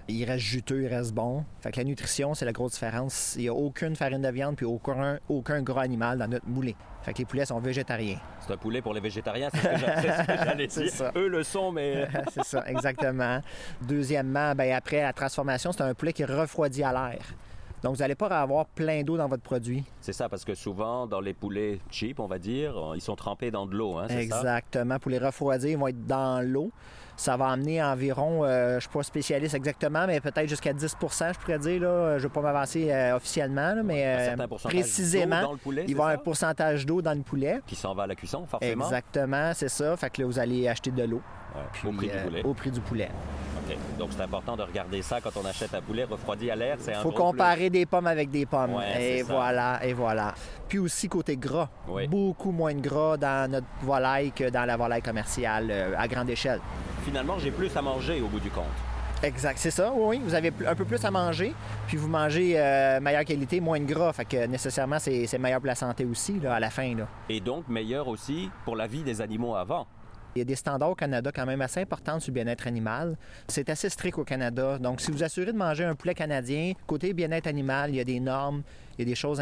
Il 0.08 0.24
reste 0.26 0.44
juteux, 0.46 0.84
il 0.84 0.88
reste 0.88 1.14
bon. 1.14 1.44
Fait 1.62 1.72
que 1.72 1.78
la 1.78 1.84
nutrition, 1.84 2.34
c'est 2.36 2.46
la 2.46 2.52
grosse 2.52 2.74
différence. 2.74 3.34
Il 3.38 3.44
n'y 3.44 3.48
a 3.48 3.54
aucune 3.54 3.96
farine 3.96 4.22
de 4.22 4.30
viande 4.30 4.56
puis 4.56 4.66
aucun, 4.66 5.20
aucun 5.28 5.62
gras 5.62 5.82
animal 5.82 6.20
dans 6.20 6.28
notre 6.28 6.48
moulin. 6.48 6.74
Fait 7.02 7.14
que 7.14 7.20
les 7.20 7.26
poulets 7.26 7.46
sont 7.46 7.60
végétariens. 7.60 8.20
C'est 8.40 8.54
un 8.54 8.58
poulet 8.58 8.82
pour 8.82 8.94
les 8.94 9.00
végétariens, 9.00 9.50
c'est 9.52 9.60
ce 9.60 9.68
que 9.68 9.78
j'allais 10.46 10.68
C'est 10.70 10.84
dire. 10.84 10.92
ça. 10.92 11.12
Eux 11.16 11.28
le 11.28 11.44
sont, 11.44 11.72
mais... 11.72 12.08
c'est 12.34 12.44
ça, 12.44 12.64
exactement. 12.68 13.42
Deuxièmement, 13.82 14.54
ben, 14.56 14.72
après 14.74 15.02
la 15.02 15.14
transformation, 15.14 15.72
c'est 15.72 15.84
un 15.84 15.94
poulet 15.94 16.14
qui 16.14 16.24
refroidit 16.26 16.84
à 16.84 16.92
l'air. 16.92 17.22
Donc, 17.84 17.96
vous 17.96 18.02
n'allez 18.02 18.16
pas 18.16 18.28
avoir 18.28 18.66
plein 18.66 19.04
d'eau 19.04 19.18
dans 19.18 19.28
votre 19.28 19.44
produit. 19.44 19.84
C'est 20.02 20.14
ça, 20.14 20.28
parce 20.30 20.44
que 20.44 20.56
souvent, 20.56 21.08
dans 21.08 21.22
les 21.22 21.34
poulets 21.34 21.80
cheap, 21.92 22.20
on 22.20 22.28
va 22.28 22.40
dire, 22.40 22.94
ils 22.96 23.02
sont 23.02 23.16
trempés 23.16 23.52
dans 23.52 23.66
de 23.66 23.76
l'eau, 23.76 23.98
hein, 23.98 24.06
c'est 24.08 24.28
ça? 24.28 24.38
Exactement. 24.38 25.00
Pour 25.00 25.12
les 25.12 25.20
refroidir, 25.20 25.70
ils 25.70 25.78
vont 25.78 25.88
être 25.88 26.06
dans 26.06 26.46
l'eau. 26.46 26.72
Ça 27.18 27.38
va 27.38 27.48
amener 27.48 27.82
environ, 27.82 28.44
euh, 28.44 28.72
je 28.72 28.76
ne 28.76 28.80
suis 28.82 28.90
pas 28.90 29.04
spécialiste 29.04 29.56
exactement, 29.56 30.06
mais 30.06 30.20
peut-être 30.20 30.50
jusqu'à 30.50 30.74
10% 30.74 31.34
je 31.34 31.40
pourrais 31.40 31.60
dire. 31.60 31.82
Là. 31.82 32.18
Je 32.18 32.24
ne 32.24 32.28
vais 32.28 32.34
pas 32.34 32.42
m'avancer 32.42 32.92
euh, 32.92 33.16
officiellement, 33.16 33.74
là, 33.74 33.84
mais 33.84 34.36
euh, 34.38 34.48
précisément, 34.64 35.42
dans 35.42 35.52
le 35.54 35.58
poulet, 35.58 35.86
il 35.88 35.96
va 35.96 36.04
y 36.04 36.06
avoir 36.06 36.20
un 36.20 36.24
pourcentage 36.24 36.86
d'eau 36.86 37.02
dans 37.02 37.14
le 37.14 37.24
poulet. 37.24 37.62
Qui 37.66 37.76
s'en 37.76 37.94
va 37.96 38.04
à 38.04 38.08
la 38.08 38.16
cuisson, 38.16 38.46
forcément. 38.46 38.84
Exactement, 38.84 39.52
c'est 39.54 39.70
ça. 39.70 39.96
Fait 39.96 40.10
que 40.10 40.22
là, 40.22 40.28
vous 40.28 40.40
allez 40.40 40.68
acheter 40.68 40.92
de 40.92 41.04
l'eau. 41.04 41.22
Ouais, 41.56 41.62
Puis, 41.74 41.88
au 41.88 41.92
prix 41.94 42.08
du 42.10 42.18
poulet. 42.18 42.44
Au 42.44 42.54
prix 42.54 42.72
du 42.72 42.80
poulet. 42.82 43.10
OK. 43.68 43.78
Donc, 43.98 44.10
c'est 44.16 44.22
important 44.22 44.56
de 44.56 44.64
regarder 44.64 45.02
ça 45.02 45.20
quand 45.22 45.32
on 45.42 45.46
achète 45.46 45.74
un 45.74 45.82
poulet 45.82 46.04
refroidi 46.04 46.52
à 46.52 46.56
l'air. 46.56 46.78
Un 46.88 47.02
faut 47.02 47.12
comparer 47.12 47.70
des 47.70 47.86
pommes 47.86 48.08
avec 48.08 48.30
des 48.30 48.46
pommes. 48.46 48.76
Ouais, 48.76 49.20
et 49.20 49.22
voilà, 49.24 49.80
et 49.84 49.94
voilà. 49.94 50.34
Puis 50.68 50.80
aussi 50.80 51.08
côté 51.08 51.38
gras, 51.38 51.70
Oui. 51.88 52.08
beaucoup 52.08 52.52
moins 52.52 52.74
de 52.74 52.82
gras 52.82 53.18
dans 53.18 53.50
notre 53.50 53.68
volaille 53.82 54.32
que 54.32 54.50
dans 54.50 54.66
la 54.66 54.78
volaille 54.78 55.02
commerciale 55.02 55.68
euh, 55.72 55.94
à 55.98 56.08
grande 56.08 56.30
échelle. 56.30 56.60
Finalement, 57.04 57.40
j'ai 57.40 57.52
plus 57.52 57.76
à 57.78 57.82
manger 57.82 58.22
au 58.22 58.28
bout 58.28 58.40
du 58.40 58.50
compte. 58.50 58.66
Exact, 59.24 59.58
c'est 59.58 59.72
ça, 59.72 59.92
oui. 59.96 60.22
Vous 60.24 60.36
avez 60.36 60.52
un 60.68 60.76
peu 60.76 60.84
plus 60.86 61.04
à 61.04 61.10
manger, 61.10 61.54
puis 61.88 61.98
vous 61.98 62.08
mangez 62.10 62.54
euh, 62.58 63.00
meilleure 63.00 63.24
qualité, 63.24 63.60
moins 63.60 63.80
de 63.80 63.86
gras. 63.86 64.12
Fait 64.14 64.26
que 64.26 64.46
nécessairement, 64.46 65.00
c'est 65.00 65.26
c'est 65.26 65.38
meilleur 65.40 65.60
pour 65.62 65.68
la 65.68 65.76
santé 65.76 66.06
aussi, 66.06 66.40
là, 66.40 66.54
à 66.56 66.60
la 66.60 66.70
fin. 66.70 66.94
Là. 66.96 67.08
Et 67.30 67.40
donc, 67.40 67.68
meilleur 67.68 68.08
aussi 68.08 68.50
pour 68.66 68.76
la 68.76 68.86
vie 68.88 69.02
des 69.04 69.22
animaux 69.22 69.56
avant. 69.56 69.88
Il 70.36 70.40
y 70.40 70.42
a 70.42 70.46
des 70.46 70.56
standards 70.58 70.90
au 70.90 70.96
Canada 70.96 71.32
quand 71.34 71.46
même 71.46 71.62
assez 71.62 71.80
importants 71.80 72.20
sur 72.20 72.32
le 72.32 72.44
bien-être 72.44 72.68
animal. 72.68 73.16
C'est 73.48 73.70
assez 73.70 73.88
strict 73.90 74.18
au 74.18 74.26
Canada. 74.26 74.78
Donc, 74.80 75.00
si 75.00 75.10
vous 75.10 75.24
assurez 75.24 75.54
de 75.54 75.58
manger 75.58 75.86
un 75.86 75.96
poulet 75.96 76.14
canadien, 76.14 76.74
côté 76.86 77.14
bien-être 77.14 77.48
animal, 77.48 77.92
il 77.92 77.96
y 77.96 78.00
a 78.02 78.04
des 78.04 78.20
normes, 78.20 78.62
il 78.98 79.06
y 79.06 79.08
a 79.08 79.10
des 79.10 79.16
choses 79.16 79.42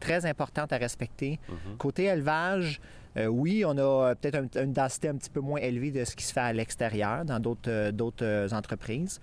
très 0.00 0.24
importantes 0.24 0.72
à 0.72 0.78
respecter. 0.78 1.38
Côté 1.76 2.04
élevage, 2.04 2.80
euh, 3.18 3.26
oui, 3.26 3.64
on 3.66 3.76
a 3.76 3.82
euh, 3.82 4.14
peut-être 4.14 4.36
un- 4.56 4.62
une 4.64 4.72
densité 4.72 5.08
un 5.08 5.16
petit 5.16 5.28
peu 5.28 5.40
moins 5.40 5.60
élevée 5.60 5.90
de 5.90 6.04
ce 6.06 6.16
qui 6.16 6.24
se 6.24 6.32
fait 6.32 6.40
à 6.40 6.52
l'extérieur 6.54 7.26
dans 7.26 7.38
d'autres 7.38 7.90
d'autres, 7.90 8.24
euh, 8.24 8.48
entreprises. 8.52 9.20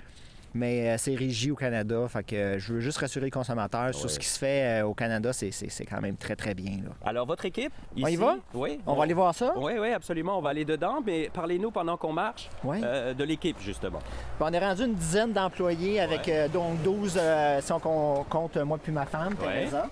Mais 0.53 0.89
euh, 0.89 0.95
c'est 0.97 1.13
régi 1.15 1.51
au 1.51 1.55
Canada. 1.55 2.07
Fait 2.07 2.23
que 2.23 2.35
euh, 2.35 2.59
je 2.59 2.73
veux 2.73 2.79
juste 2.79 2.97
rassurer 2.97 3.25
les 3.25 3.31
consommateurs 3.31 3.93
sur 3.93 4.05
Ouais. 4.05 4.09
ce 4.09 4.19
qui 4.19 4.25
se 4.25 4.39
fait 4.39 4.81
euh, 4.81 4.85
au 4.87 4.93
Canada, 4.93 5.33
c'est- 5.33 5.51
c'est 5.51 5.69
c'est 5.69 5.85
quand 5.85 6.01
même 6.01 6.15
très, 6.17 6.35
très 6.35 6.53
bien. 6.53 6.77
là. 6.83 6.89
Alors, 7.05 7.25
votre 7.27 7.45
équipe, 7.45 7.71
ici... 7.95 8.03
On 8.03 8.07
y 8.07 8.15
va? 8.15 8.37
Oui. 8.53 8.79
On 8.85 8.95
va 8.95 9.03
aller 9.03 9.13
voir 9.13 9.35
ça? 9.35 9.53
Oui, 9.57 9.73
oui, 9.79 9.91
absolument. 9.91 10.37
On 10.37 10.41
va 10.41 10.49
aller 10.49 10.65
dedans, 10.65 10.99
mais 11.05 11.29
parlez-nous 11.33 11.71
pendant 11.71 11.97
qu'on 11.97 12.13
marche 12.13 12.49
Oui. 12.63 12.79
euh, 12.83 13.13
de 13.13 13.23
l'équipe, 13.23 13.57
justement. 13.59 13.99
On 14.39 14.51
est 14.51 14.59
rendu 14.59 14.83
une 14.85 14.95
dizaine 14.95 15.33
d'employés 15.33 15.99
avec 15.99 16.27
Ouais. 16.27 16.33
euh, 16.33 16.47
donc 16.47 16.81
12 16.83 17.17
euh, 17.19 17.59
si 17.61 17.71
on 17.71 18.23
compte 18.29 18.57
moi 18.57 18.77
puis 18.81 18.91
ma 18.91 19.05
femme, 19.05 19.35
Ouais. 19.41 19.65
Teresa. 19.65 19.87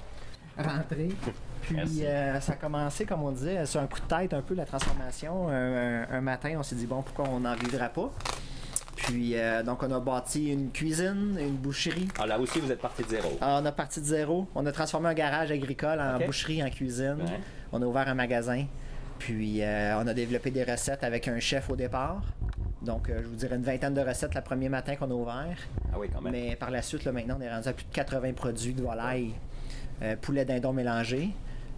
Rentrée. 0.58 1.10
Puis 1.64 2.06
euh, 2.06 2.40
ça 2.40 2.54
a 2.54 2.56
commencé, 2.56 3.06
comme 3.06 3.24
on 3.24 3.32
disait, 3.32 3.66
sur 3.66 3.82
un 3.82 3.88
coup 3.88 4.00
de 4.00 4.06
tête 4.06 4.34
un 4.34 4.42
peu 4.42 4.54
la 4.54 4.66
transformation. 4.66 5.50
Un, 5.50 6.04
un- 6.04 6.08
un 6.12 6.22
matin, 6.22 6.54
on 6.58 6.64
s'est 6.64 6.76
dit 6.76 6.86
bon, 6.86 7.02
pourquoi 7.02 7.26
on 7.34 7.40
n'en 7.42 7.56
vivrait 7.56 7.90
pas? 7.94 8.10
Puis 9.06 9.38
euh, 9.38 9.62
donc 9.62 9.84
on 9.84 9.92
a 9.92 10.00
bâti 10.00 10.52
une 10.52 10.72
cuisine, 10.72 11.38
une 11.40 11.56
boucherie. 11.56 12.08
Ah, 12.20 12.26
là 12.26 12.40
aussi, 12.40 12.60
vous 12.60 12.72
êtes 12.72 12.82
parti 12.82 13.04
de 13.04 13.10
zéro. 13.10 13.38
Alors, 13.40 13.62
on 13.62 13.66
a 13.66 13.72
parti 13.72 14.00
de 14.00 14.06
zéro. 14.06 14.48
On 14.56 14.66
a 14.66 14.72
transformé 14.72 15.10
un 15.10 15.14
garage 15.14 15.52
agricole 15.52 16.00
en 16.00 16.18
boucherie, 16.26 16.64
en 16.64 16.70
cuisine. 16.70 17.18
Ouais. 17.20 17.40
On 17.72 17.82
a 17.82 17.86
ouvert 17.86 18.08
un 18.08 18.16
magasin. 18.16 18.66
Puis 19.20 19.62
euh, 19.62 19.98
on 20.00 20.08
a 20.08 20.14
développé 20.14 20.52
des 20.52 20.64
recettes 20.64 21.04
avec 21.04 21.28
un 21.28 21.40
chef 21.40 21.70
au 21.70 21.76
départ. 21.76 22.22
Donc, 22.82 23.10
euh, 23.10 23.20
je 23.22 23.28
vous 23.28 23.36
dirais 23.36 23.56
une 23.56 23.64
vingtaine 23.64 23.94
de 23.94 24.02
recettes 24.02 24.36
le 24.36 24.42
premier 24.42 24.70
matin 24.70 24.96
qu'on 24.96 25.10
a 25.10 25.14
ouvert. 25.14 25.58
Ah 25.94 25.98
oui, 26.00 26.08
quand 26.14 26.22
même. 26.22 26.32
Mais 26.32 26.56
par 26.56 26.72
la 26.72 26.82
suite, 26.82 27.04
là, 27.04 27.12
maintenant, 27.12 27.38
on 27.40 27.42
est 27.42 27.50
rendu 27.50 27.68
à 27.68 27.74
plus 27.74 27.86
de 27.86 27.94
80 27.94 28.34
produits 28.34 28.74
de 28.74 28.82
volaille. 28.82 29.34
Euh, 30.02 30.16
poulet 30.18 30.46
dindon 30.46 30.74
mélangé. 30.74 31.30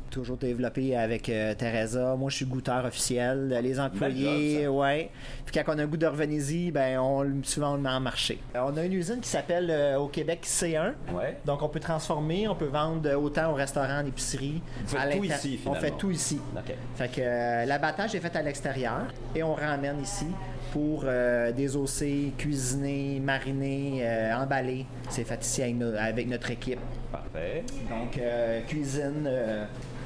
Toujours 0.09 0.37
développé 0.37 0.95
avec 0.95 1.27
euh, 1.29 1.53
Teresa. 1.53 2.15
Moi, 2.15 2.29
je 2.29 2.37
suis 2.37 2.45
goûteur 2.45 2.85
officiel. 2.85 3.51
Euh, 3.53 3.61
Les 3.61 3.79
employés, 3.79 4.63
job, 4.63 4.75
ouais. 4.75 5.09
Puis 5.45 5.53
quand 5.63 5.73
on 5.75 5.79
a 5.79 5.83
un 5.83 5.85
goût 5.85 5.97
revenez-y, 6.01 6.71
ben, 6.71 6.97
on, 6.99 7.21
le- 7.21 7.43
souvent, 7.43 7.73
on 7.73 7.75
le 7.75 7.81
met 7.81 7.89
en 7.89 7.99
marché. 7.99 8.39
Euh, 8.55 8.59
on 8.65 8.77
a 8.77 8.83
une 8.85 8.93
usine 8.93 9.19
qui 9.19 9.29
s'appelle 9.29 9.67
euh, 9.69 9.97
au 9.99 10.07
Québec 10.07 10.39
C1. 10.43 10.93
Ouais. 11.13 11.37
Donc, 11.45 11.61
on 11.61 11.69
peut 11.69 11.79
transformer, 11.79 12.47
on 12.47 12.55
peut 12.55 12.65
vendre 12.65 13.13
autant 13.15 13.51
au 13.51 13.55
restaurant, 13.55 13.99
en 14.01 14.05
épicerie. 14.05 14.61
Vous 14.85 14.95
faites 14.97 14.99
à 15.13 15.15
tout 15.17 15.23
ici, 15.25 15.59
On 15.65 15.73
fait 15.73 15.79
finalement. 15.79 15.97
tout 15.97 16.11
ici. 16.11 16.39
OK. 16.55 16.73
Fait 16.95 17.07
que 17.09 17.21
euh, 17.21 17.65
l'abattage 17.65 18.15
est 18.15 18.19
fait 18.19 18.35
à 18.35 18.41
l'extérieur 18.41 19.01
et 19.35 19.43
on 19.43 19.53
ramène 19.53 20.01
ici 20.01 20.27
pour 20.71 21.03
euh, 21.05 21.51
désosser, 21.51 22.33
cuisiner, 22.37 23.19
mariner, 23.19 23.99
euh, 24.03 24.35
emballer. 24.35 24.85
C'est 25.09 25.23
fait 25.25 25.43
ici 25.43 25.61
avec, 25.63 25.75
no- 25.75 25.95
avec 25.97 26.27
notre 26.27 26.49
équipe. 26.51 26.79
Parfait. 27.11 27.63
Donc, 27.89 28.17
euh, 28.17 28.61
cuisine. 28.67 29.27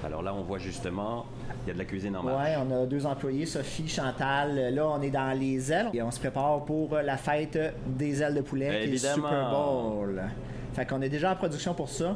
Euh, 0.04 0.08
Alors 0.08 0.22
là, 0.22 0.34
on 0.34 0.42
voit 0.42 0.58
justement, 0.60 1.26
il 1.66 1.68
y 1.70 1.72
a 1.72 1.74
de 1.74 1.80
la 1.80 1.86
cuisine 1.86 2.16
en 2.16 2.24
marche. 2.24 2.44
ouais, 2.44 2.56
on 2.58 2.84
a 2.84 2.86
deux 2.86 3.06
employés, 3.06 3.46
Sophie, 3.46 3.88
Chantal. 3.88 4.58
Euh, 4.58 4.72
Là, 4.72 4.88
on 4.88 5.02
est 5.02 5.10
dans 5.10 5.38
les 5.38 5.72
ailes 5.72 5.90
et 5.94 6.02
on 6.02 6.12
se 6.12 6.20
prépare 6.20 6.64
pour 6.66 6.94
euh, 6.94 7.02
la 7.02 7.18
fête 7.18 7.58
des 7.86 8.22
ailes 8.22 8.36
de 8.36 8.42
poulet 8.42 8.86
qui 8.86 8.94
est. 8.94 8.98
Super 8.98 9.50
Bowl. 9.52 10.22
Fait 10.74 10.86
qu'on 10.86 11.02
est 11.02 11.10
déjà 11.10 11.32
en 11.32 11.36
production 11.36 11.74
pour 11.74 11.90
ça. 11.90 12.16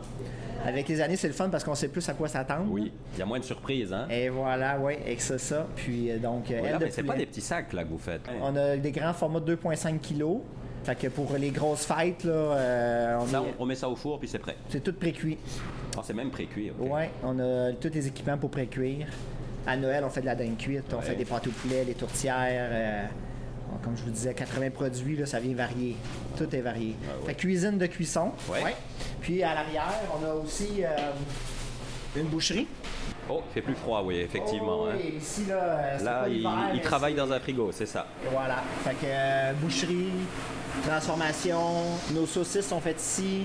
Avec 0.66 0.88
les 0.88 1.00
années, 1.00 1.16
c'est 1.16 1.28
le 1.28 1.34
fun 1.34 1.50
parce 1.50 1.64
qu'on 1.64 1.76
sait 1.76 1.90
plus 1.90 2.08
à 2.10 2.14
quoi 2.14 2.28
s'attendre. 2.28 2.66
Oui, 2.70 2.92
il 3.14 3.20
y 3.20 3.22
a 3.22 3.26
moins 3.26 3.38
de 3.38 3.44
surprises, 3.44 3.94
hein? 3.94 4.08
Et 4.10 4.30
voilà, 4.30 4.80
oui, 4.82 4.94
et 5.06 5.16
que 5.16 5.22
c'est 5.22 5.38
ça. 5.38 5.68
Puis 5.76 6.10
euh, 6.10 6.18
donc, 6.18 6.50
euh, 6.50 6.56
Voilà, 6.58 6.74
ailes 6.74 6.80
de 6.80 6.86
mais 6.86 6.92
c'est 6.92 7.04
pas 7.04 7.16
des 7.16 7.28
petits 7.28 7.42
sacs 7.42 7.72
là 7.74 7.84
que 7.84 7.90
vous 7.90 8.00
faites. 8.00 8.22
On 8.42 8.56
a 8.56 8.76
des 8.78 8.92
grands 8.92 9.14
formats 9.14 9.42
de 9.42 9.56
2,5 9.56 10.00
kg. 10.00 10.40
Fait 10.86 10.96
que 10.96 11.08
pour 11.08 11.34
les 11.34 11.50
grosses 11.50 11.84
fêtes, 11.86 12.24
là, 12.26 12.32
euh, 12.32 13.18
on 13.20 13.26
est- 13.26 13.54
on, 13.58 13.66
met 13.66 13.74
ça 13.74 13.90
au 13.90 13.96
four, 13.96 14.20
puis 14.20 14.28
c'est 14.28 14.38
prêt. 14.38 14.56
c'est 14.70 14.84
tout 14.84 14.94
pré-cuit. 14.94 15.40
Ah, 15.98 16.02
c'est 16.04 16.14
même 16.14 16.30
pré-cuit. 16.30 16.72
ok. 16.80 16.92
Ouais, 16.94 17.10
on 17.24 17.40
a 17.40 17.72
tous 17.74 17.90
les 17.92 18.06
équipements 18.06 18.38
pour 18.38 18.52
pré-cuire. 18.52 19.08
À 19.66 19.76
Noël, 19.78 20.04
on 20.06 20.10
fait 20.12 20.22
de 20.22 20.28
la 20.28 20.36
dinde 20.36 20.58
cuite, 20.60 20.84
on 20.94 20.98
Ouais. 20.98 21.02
fait 21.02 21.16
des 21.16 21.26
pâtes 21.26 21.48
au 21.48 21.50
poulet, 21.50 21.86
des 21.86 21.96
tourtières. 21.96 22.38
euh, 22.72 23.06
comme 23.84 23.98
je 23.98 24.04
vous 24.04 24.12
disais, 24.12 24.34
80 24.34 24.70
produits, 24.70 25.18
là, 25.18 25.26
ça 25.26 25.40
vient 25.40 25.56
varier. 25.56 25.96
Tout 26.38 26.56
est 26.56 26.62
varié. 26.62 26.96
Ah 27.04 27.18
ouais. 27.20 27.26
Fait 27.28 27.34
que 27.34 27.40
cuisine 27.40 27.78
de 27.80 27.88
cuisson. 27.88 28.32
Ouais. 28.48 28.76
Puis 29.22 29.42
à 29.44 29.56
l'arrière, 29.56 29.92
on 30.22 30.24
a 30.26 30.34
aussi 30.36 30.84
euh, 30.84 30.96
une 32.16 32.28
boucherie. 32.28 32.68
Oh, 33.28 33.42
il 33.50 33.54
fait 33.56 33.62
plus 33.62 33.74
froid, 33.74 34.04
oui, 34.06 34.18
effectivement. 34.18 34.84
Oh, 34.84 34.88
hein. 34.88 34.98
ici, 35.18 35.46
là, 35.50 35.98
Là, 36.02 36.26
il, 36.74 36.80
travaille 36.82 37.16
dans 37.16 37.32
un 37.32 37.40
frigo, 37.40 37.72
c'est 37.72 37.88
ça. 37.88 38.06
Voilà. 38.32 38.58
Fait 38.84 38.92
que 38.92 39.06
euh, 39.08 39.54
boucherie, 39.54 40.12
transformation, 40.84 41.60
nos 42.14 42.26
saucisses 42.26 42.68
sont 42.68 42.80
faites 42.80 43.02
ici. 43.02 43.42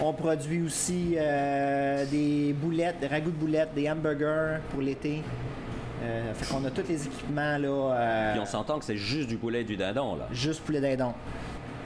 On 0.00 0.12
produit 0.12 0.62
aussi 0.62 1.14
euh, 1.18 2.06
des 2.06 2.54
boulettes, 2.54 3.00
des 3.00 3.06
ragoûts 3.06 3.30
de 3.30 3.36
boulettes, 3.36 3.74
des 3.74 3.90
hamburgers 3.90 4.58
pour 4.70 4.80
l'été. 4.80 5.22
Euh, 6.02 6.32
fait 6.32 6.54
qu'on 6.54 6.64
a 6.64 6.70
tous 6.70 6.88
les 6.88 7.06
équipements 7.06 7.58
là, 7.58 7.68
euh, 7.68 8.32
Puis 8.32 8.40
on 8.40 8.46
s'entend 8.46 8.78
que 8.78 8.86
c'est 8.86 8.96
juste 8.96 9.28
du 9.28 9.36
poulet 9.36 9.60
et 9.60 9.64
du 9.64 9.76
dindon, 9.76 10.16
là. 10.16 10.28
juste 10.32 10.62
poulet 10.62 10.80
dindon. 10.80 11.12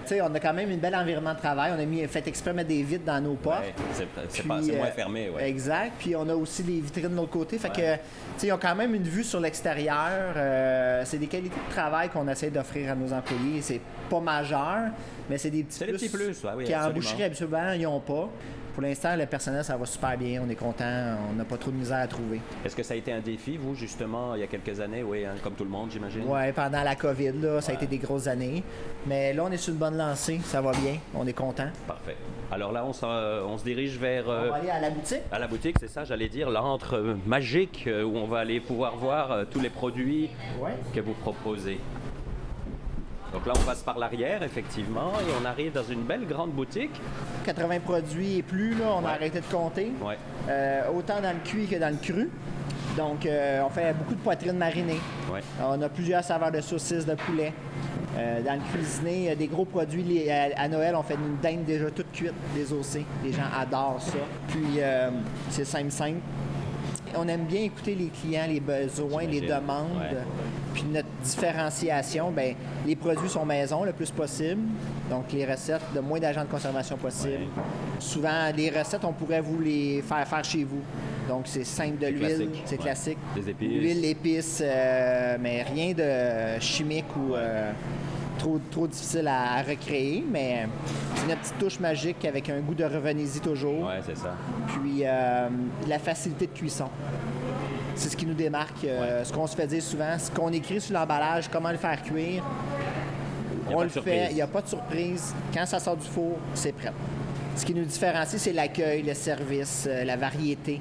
Sais, 0.07 0.21
on 0.21 0.35
a 0.35 0.41
quand 0.41 0.53
même 0.53 0.71
un 0.71 0.77
bel 0.77 0.95
environnement 0.95 1.35
de 1.35 1.39
travail. 1.39 1.73
On 1.77 1.81
a 1.81 1.85
mis, 1.85 2.07
fait 2.07 2.27
exprès 2.29 2.53
mettre 2.53 2.69
des 2.69 2.83
vitres 2.83 3.05
dans 3.05 3.21
nos 3.23 3.35
portes. 3.35 3.61
Ouais, 3.61 3.75
c'est 3.93 4.07
c'est 4.29 4.43
pas- 4.47 4.61
c'est 4.63 4.77
moins 4.77 4.87
euh, 4.87 4.91
fermé, 4.91 5.31
ouais. 5.31 5.49
Exact. 5.49 5.93
Puis 5.99 6.15
on 6.17 6.29
a 6.29 6.35
aussi 6.35 6.63
des 6.63 6.81
vitrines 6.81 7.09
de 7.11 7.17
l'autre 7.17 7.31
côté. 7.31 7.59
Fait 7.59 7.69
Ouais. 7.69 7.75
que, 7.75 7.95
tu 7.95 8.01
sais, 8.39 8.47
ils 8.49 8.53
ont 8.53 8.59
quand 8.61 8.75
même 8.75 8.95
une 8.95 9.03
vue 9.05 9.25
sur 9.25 9.41
l'extérieur. 9.41 10.35
Euh, 10.37 11.03
c'est 11.05 11.19
des 11.19 11.27
qualités 11.27 11.57
de 11.69 11.73
travail 11.75 12.09
qu'on 12.11 12.27
essaie 12.29 12.51
d'offrir 12.51 12.93
à 12.93 12.95
nos 12.95 13.13
employés. 13.13 13.61
C'est 13.63 13.81
pas 14.11 14.21
majeur, 14.21 14.91
mais 15.31 15.39
c'est 15.39 15.51
des 15.51 15.63
petits 15.65 15.79
C'est 15.79 15.85
plus. 15.87 15.93
des 15.93 15.99
petits 15.99 16.17
plus, 16.17 16.45
ouais, 16.45 16.51
oui, 16.57 16.65
Qu'en 16.67 16.75
absolument. 16.75 16.95
boucherie, 17.01 17.23
habituellement, 17.25 17.73
ils 17.73 17.83
n'ont 17.83 18.01
pas. 18.01 18.29
Pour 18.75 18.83
l'instant, 18.83 19.15
le 19.17 19.27
personnel, 19.27 19.63
ça 19.65 19.77
va 19.77 19.87
super 19.87 20.19
bien. 20.19 20.43
On 20.45 20.51
est 20.51 20.57
content. 20.57 21.17
On 21.31 21.35
n'a 21.35 21.45
pas 21.45 21.57
trop 21.57 21.71
de 21.71 21.77
misère 21.77 21.99
à 21.99 22.09
trouver. 22.09 22.41
Est-ce 22.65 22.75
que 22.75 22.83
ça 22.83 22.95
a 22.95 22.97
été 22.97 23.13
un 23.13 23.21
défi, 23.21 23.57
vous, 23.57 23.75
justement, 23.77 24.35
il 24.35 24.41
y 24.41 24.43
a 24.43 24.49
quelques 24.49 24.81
années, 24.81 25.05
oui, 25.05 25.25
hein, 25.25 25.35
comme 25.45 25.55
tout 25.55 25.63
le 25.63 25.71
monde, 25.71 25.91
j'imagine? 25.93 26.25
Ouais, 26.27 26.53
pendant 26.53 26.83
la 26.83 26.97
COVID, 26.97 27.33
là, 27.41 27.61
ça 27.61 27.71
a 27.71 27.75
été 27.77 27.87
des 27.87 27.99
grosses 27.99 28.27
années. 28.27 28.65
Mais 29.07 29.33
là, 29.33 29.45
on 29.47 29.53
est 29.53 29.57
sur 29.59 29.73
une 29.73 29.79
bonne 29.79 29.97
lancée. 29.97 30.41
Ça 30.45 30.61
va 30.61 30.73
bien. 30.73 30.97
On 31.15 31.25
est 31.25 31.33
content. 31.33 31.69
Parfait. 31.87 32.17
Alors 32.51 32.73
là, 32.73 32.85
on, 32.85 32.91
on 33.47 33.59
se 33.59 33.65
dirige 33.65 33.97
vers... 33.97 34.29
euh, 34.29 34.47
On 34.49 34.51
va 34.51 34.57
aller 34.57 34.71
à 34.71 34.81
la 34.81 34.91
boutique. 34.91 35.21
à 35.31 35.39
la 35.39 35.47
boutique, 35.47 35.77
c'est 35.79 35.89
ça, 35.89 36.05
j'allais 36.05 36.29
dire, 36.29 36.51
l'antre 36.51 36.97
euh, 36.97 37.15
magique 37.27 37.85
euh, 37.87 38.03
où 38.03 38.17
on 38.17 38.27
va 38.27 38.41
aller 38.41 38.59
pouvoir 38.61 38.97
voir 38.97 39.31
euh, 39.31 39.45
tous 39.49 39.61
les 39.61 39.71
produits 39.71 40.31
Ouais. 40.61 40.73
que 40.93 41.01
vous 41.01 41.15
proposez. 41.15 41.79
Donc 43.35 43.47
là, 43.47 43.53
on 43.57 43.67
passe 43.67 43.83
par 43.83 43.99
l'arrière, 43.99 44.45
effectivement, 44.45 45.11
et 45.21 45.33
on 45.43 45.45
arrive 45.45 45.73
dans 45.73 45.83
une 45.83 46.03
belle 46.03 46.25
grande 46.25 46.53
boutique. 46.53 46.93
80 47.45 47.81
produits 47.81 48.39
et 48.39 48.43
plus, 48.45 48.75
là, 48.79 48.85
on 48.97 49.01
Ouais. 49.03 49.09
a 49.11 49.15
arrêté 49.15 49.41
de 49.41 49.45
compter. 49.47 49.91
Ouais. 50.01 50.17
Euh, 50.49 50.83
autant 50.97 51.21
dans 51.21 51.33
le 51.33 51.41
cuit 51.45 51.67
que 51.67 51.75
dans 51.77 51.91
le 51.91 51.97
cru. 51.97 52.31
Donc, 52.97 53.27
euh, 53.27 53.61
on 53.67 53.71
fait 53.71 53.93
beaucoup 53.93 54.15
de 54.15 54.21
poitrine 54.21 54.57
marinée. 54.57 55.01
Ouais. 55.33 55.41
On 55.61 55.83
a 55.83 55.89
plusieurs 55.89 56.23
saveurs 56.23 56.53
de 56.53 56.61
saucisses, 56.61 57.05
de 57.05 57.15
poulet. 57.17 57.53
Euh, 58.17 58.41
dans 58.43 58.55
le 58.55 58.61
cuisiné, 58.73 59.17
il 59.17 59.25
y 59.25 59.29
a 59.31 59.35
des 59.35 59.49
gros 59.49 59.65
produits. 59.65 60.31
À, 60.31 60.51
à 60.57 60.69
Noël, 60.69 60.95
on 60.95 61.03
fait 61.03 61.15
une 61.17 61.37
dinde 61.43 61.65
déjà 61.65 61.91
toute 61.91 62.13
cuite, 62.13 62.35
désossée. 62.55 63.05
Les 63.25 63.33
gens 63.33 63.43
adorent 63.61 64.01
ça. 64.01 64.19
Puis, 64.47 64.79
c'est 65.51 65.65
simple, 65.65 65.91
simple. 65.91 66.21
On 67.17 67.29
aime 67.29 67.45
bien 67.45 67.63
écouter 67.63 67.95
les 67.95 68.09
clients, 68.09 68.47
les 68.49 68.61
besoins, 68.61 69.25
les 69.25 69.41
demandes. 69.41 69.99
Ouais. 69.99 70.19
Puis 70.73 70.85
notre 70.85 71.09
différenciation, 71.23 72.31
ben, 72.31 72.55
les 72.87 72.97
produits 72.97 73.29
sont 73.29 73.45
maison 73.45 73.85
le 73.85 73.93
plus 73.93 74.11
possible. 74.11 74.63
Donc 75.11 75.33
les 75.33 75.45
recettes, 75.45 75.83
le 75.95 76.03
moins 76.03 76.19
d'agents 76.19 76.45
de 76.45 76.51
conservation 76.51 76.97
possible. 76.97 77.33
Ouais. 77.57 77.63
Souvent, 77.99 78.51
les 78.57 78.71
recettes, 78.71 79.05
on 79.05 79.13
pourrait 79.13 79.41
vous 79.41 79.61
les 79.61 80.03
faire 80.03 80.27
faire 80.27 80.45
chez 80.45 80.65
vous. 80.65 80.83
Donc 81.29 81.43
c'est 81.45 81.65
simple 81.65 81.99
de 81.99 82.07
l'huile, 82.09 82.51
c'est 82.65 82.77
classique. 82.77 83.19
Des 83.35 83.51
épices. 83.51 83.69
L'huile, 83.69 84.05
épices, 84.05 84.63
euh, 84.65 85.37
mais 85.41 85.63
rien 85.63 85.93
de 85.93 86.61
chimique 86.61 87.07
ou 87.17 87.35
euh, 87.35 87.73
trop, 88.39 88.61
trop 88.71 88.87
difficile 88.87 89.29
à, 89.29 89.55
à 89.59 89.63
recréer. 89.63 90.25
Mais 90.31 90.67
c'est 91.17 91.31
une 91.31 91.37
petite 91.37 91.59
touche 91.59 91.81
magique 91.81 92.25
avec 92.25 92.49
un 92.51 92.61
goût 92.61 92.75
de 92.75 92.85
revenez-y 92.85 93.41
toujours. 93.41 93.87
Ouais, 93.87 94.01
c'est 94.05 94.17
ça. 94.17 94.35
Puis 94.69 95.03
euh, 95.05 95.49
la 95.89 95.99
facilité 95.99 96.47
de 96.47 96.53
cuisson. 96.53 96.89
C'est 97.97 98.09
ce 98.09 98.17
qui 98.17 98.27
nous 98.27 98.35
démarque. 98.35 98.85
euh, 98.85 99.23
Ce 99.25 99.33
qu'on 99.33 99.47
se 99.47 99.55
fait 99.55 99.67
dire 99.69 99.83
souvent, 99.83 100.19
ce 100.19 100.31
qu'on 100.31 100.51
écrit 100.53 100.81
sur 100.81 100.95
l'emballage, 100.95 101.49
comment 101.49 101.71
le 101.71 101.77
faire 101.79 102.03
cuire, 102.03 102.43
on 103.71 103.83
le 103.83 103.89
fait, 103.89 104.29
il 104.31 104.35
n'y 104.35 104.43
a 104.43 104.47
pas 104.47 104.61
de 104.63 104.67
surprise. 104.69 105.33
Quand 105.55 105.65
ça 105.65 105.79
sort 105.79 105.97
du 105.97 106.07
four, 106.07 106.37
c'est 106.55 106.73
prêt. 106.73 106.93
Ce 107.57 107.65
qui 107.65 107.73
nous 107.73 107.85
différencie, 107.85 108.41
c'est 108.43 108.53
l'accueil, 108.53 109.03
le 109.03 109.15
service, 109.15 109.87
euh, 109.89 110.03
la 110.05 110.17
variété. 110.17 110.81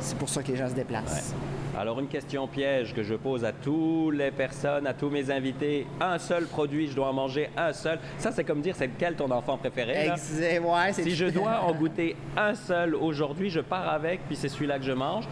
C'est 0.00 0.18
pour 0.18 0.28
ça 0.28 0.42
que 0.42 0.48
les 0.50 0.56
gens 0.56 0.68
se 0.68 0.74
déplacent. 0.74 1.32
Alors, 1.76 1.98
une 1.98 2.06
question 2.06 2.46
piège 2.46 2.94
que 2.94 3.02
je 3.02 3.14
pose 3.14 3.44
à 3.44 3.50
toutes 3.52 4.14
les 4.14 4.30
personnes, 4.30 4.86
à 4.86 4.94
tous 4.94 5.10
mes 5.10 5.30
invités. 5.30 5.86
Un 6.00 6.18
seul 6.18 6.46
produit, 6.46 6.86
je 6.88 6.94
dois 6.94 7.08
en 7.08 7.12
manger 7.12 7.50
un 7.56 7.72
seul. 7.72 7.98
Ça, 8.18 8.30
c'est 8.30 8.44
comme 8.44 8.60
dire, 8.60 8.76
c'est 8.76 8.86
lequel 8.86 9.16
ton 9.16 9.28
enfant 9.32 9.56
préféré? 9.58 9.92
là? 10.06 10.12
Ouais, 10.12 10.92
Si 11.02 11.16
je 11.16 11.26
dois 11.26 11.60
en 11.62 11.72
goûter 11.74 12.14
un 12.36 12.54
seul 12.54 12.94
aujourd'hui, 12.94 13.50
je 13.50 13.58
pars 13.60 13.88
avec, 13.88 14.20
puis 14.28 14.36
c'est 14.36 14.48
celui-là 14.48 14.78
que 14.78 14.84
je 14.84 14.92
mange. 14.92 15.24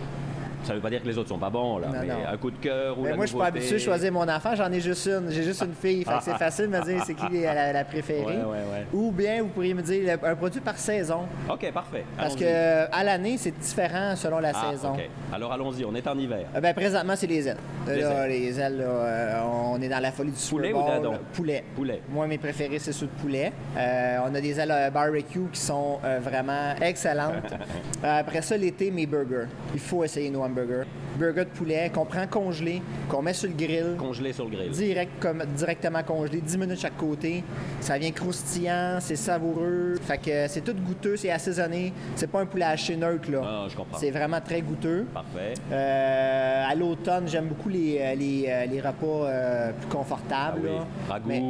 Ça 0.64 0.75
veut 0.75 0.81
pas 0.81 0.90
dire 0.90 1.02
que 1.02 1.09
les 1.09 1.19
autres 1.19 1.28
sont 1.28 1.38
pas 1.38 1.50
bons, 1.50 1.78
là. 1.78 1.88
Non, 1.88 1.95
mais 2.00 2.07
non. 2.07 2.14
un 2.33 2.37
coup 2.37 2.50
de 2.50 2.57
cœur 2.59 2.99
ou 2.99 3.02
Mais 3.02 3.11
la 3.11 3.16
moi, 3.16 3.25
je 3.26 3.31
suis 3.31 3.38
pas 3.38 3.47
habitué 3.47 3.73
de 3.75 3.78
choisir 3.78 4.12
mon 4.12 4.28
enfant, 4.28 4.54
j'en 4.54 4.71
ai 4.73 4.81
juste 4.81 5.07
une. 5.07 5.31
J'ai 5.31 5.42
juste 5.42 5.62
une 5.62 5.75
fille. 5.75 6.04
Fait 6.04 6.19
que 6.19 6.23
c'est 6.23 6.37
facile 6.37 6.66
de 6.71 6.76
me 6.76 6.85
dire 6.85 7.02
c'est 7.04 7.14
qui 7.14 7.40
la, 7.42 7.73
la 7.73 7.85
préférée. 7.85 8.25
Ouais, 8.25 8.33
ouais, 8.37 8.42
ouais. 8.73 8.87
Ou 8.92 9.11
bien 9.11 9.42
vous 9.42 9.49
pourriez 9.49 9.75
me 9.75 9.83
dire 9.83 10.19
un 10.23 10.35
produit 10.37 10.61
par 10.61 10.76
saison. 10.78 11.23
OK, 11.50 11.71
parfait. 11.73 12.04
Parce 12.16 12.37
que 12.37 12.45
à 12.92 13.04
l'année, 13.04 13.37
c'est 13.38 13.57
différent 13.59 14.14
selon 14.16 14.38
la 14.38 14.52
Ah, 14.54 14.71
saison. 14.71 14.92
OK. 14.95 15.00
Alors, 15.33 15.52
allons-y. 15.52 15.85
On 15.85 15.95
est 15.95 16.07
en 16.07 16.16
hiver. 16.19 16.47
Euh, 16.54 16.61
ben, 16.61 16.75
présentement, 16.75 17.14
c'est 17.16 17.26
les 17.26 17.49
ailes. 17.49 17.57
Les 17.88 18.00
Là, 18.00 18.25
ailes. 18.26 18.31
les 18.31 18.61
ailes, 18.61 18.76
là, 18.78 18.85
euh, 18.85 19.40
on 19.73 19.81
est 19.83 19.88
dans 19.88 19.99
la 20.00 20.12
folie 20.12 20.31
du 20.31 20.38
Super 20.38 20.71
Poulet 20.71 20.73
ou 20.75 20.87
dindon? 20.87 21.19
Poulet. 21.33 21.64
Poulet. 21.75 22.02
Moi, 22.09 22.26
mes 22.26 22.38
préférés, 22.38 22.78
c'est 22.78 22.92
ceux 22.92 23.07
de 23.07 23.21
poulet. 23.21 23.52
Euh, 23.76 24.19
on 24.25 24.35
a 24.35 24.40
des 24.40 24.61
ailes 24.61 24.71
euh, 24.71 24.90
barbecue 24.90 25.40
qui 25.52 25.61
sont 25.61 25.99
vraiment 26.21 26.75
excellentes. 26.81 27.52
Après 28.02 28.42
ça, 28.42 28.57
l'été, 28.57 28.90
mes 28.90 29.07
burgers. 29.07 29.47
Il 29.75 29.81
faut 29.81 30.04
essayer 30.04 30.31
nos 30.31 30.42
Burgers 30.52 31.44
de 31.44 31.50
poulet 31.50 31.90
qu'on 31.94 32.04
prend 32.04 32.26
congelé, 32.26 32.82
qu'on 33.09 33.23
met 33.23 33.32
sur 33.32 33.49
le 33.49 33.54
grill. 33.54 33.97
Congelé 33.99 34.32
sur 34.32 34.44
le 34.44 34.50
grill. 34.56 34.71
Direct, 34.71 35.12
comme, 35.21 35.42
directement 35.56 36.02
congelé, 36.02 36.40
10 36.40 36.59
minutes 36.59 36.80
chaque 36.80 36.97
côté. 36.97 37.42
Ça 37.80 37.99
vient 37.99 38.11
croustillant, 38.11 38.99
c'est 39.00 39.16
savoureux. 39.16 39.94
Fait 40.02 40.18
que 40.18 40.49
c'est 40.49 40.61
tout 40.62 40.75
goûteux, 40.75 41.16
c'est 41.16 41.30
assaisonné. 41.30 41.92
C'est 42.16 42.26
pas 42.30 42.40
un 42.40 42.47
poulet 42.47 42.64
haché 42.64 42.97
neutre, 42.97 43.30
là. 43.30 43.40
Ah, 43.44 43.66
je 43.68 43.76
comprends. 43.76 43.99
C'est 43.99 44.11
vraiment 44.11 44.40
très 44.40 44.61
goûteux. 44.62 45.06
Parfait. 45.12 45.54
Euh, 45.71 46.64
à 46.71 46.75
l'automne, 46.75 47.28
j'aime 47.28 47.47
beaucoup 47.49 47.68
les, 47.68 47.99
euh, 48.00 48.14
les, 48.14 48.44
euh, 48.49 48.66
les 48.66 48.80
repas 48.80 49.26
euh, 49.26 49.73
plus 49.73 49.88
confortables. 49.88 50.61
Ah 50.64 50.68
oui. 50.71 50.76
là. 50.76 50.87
Ragoût. 51.09 51.28
Mais- 51.28 51.42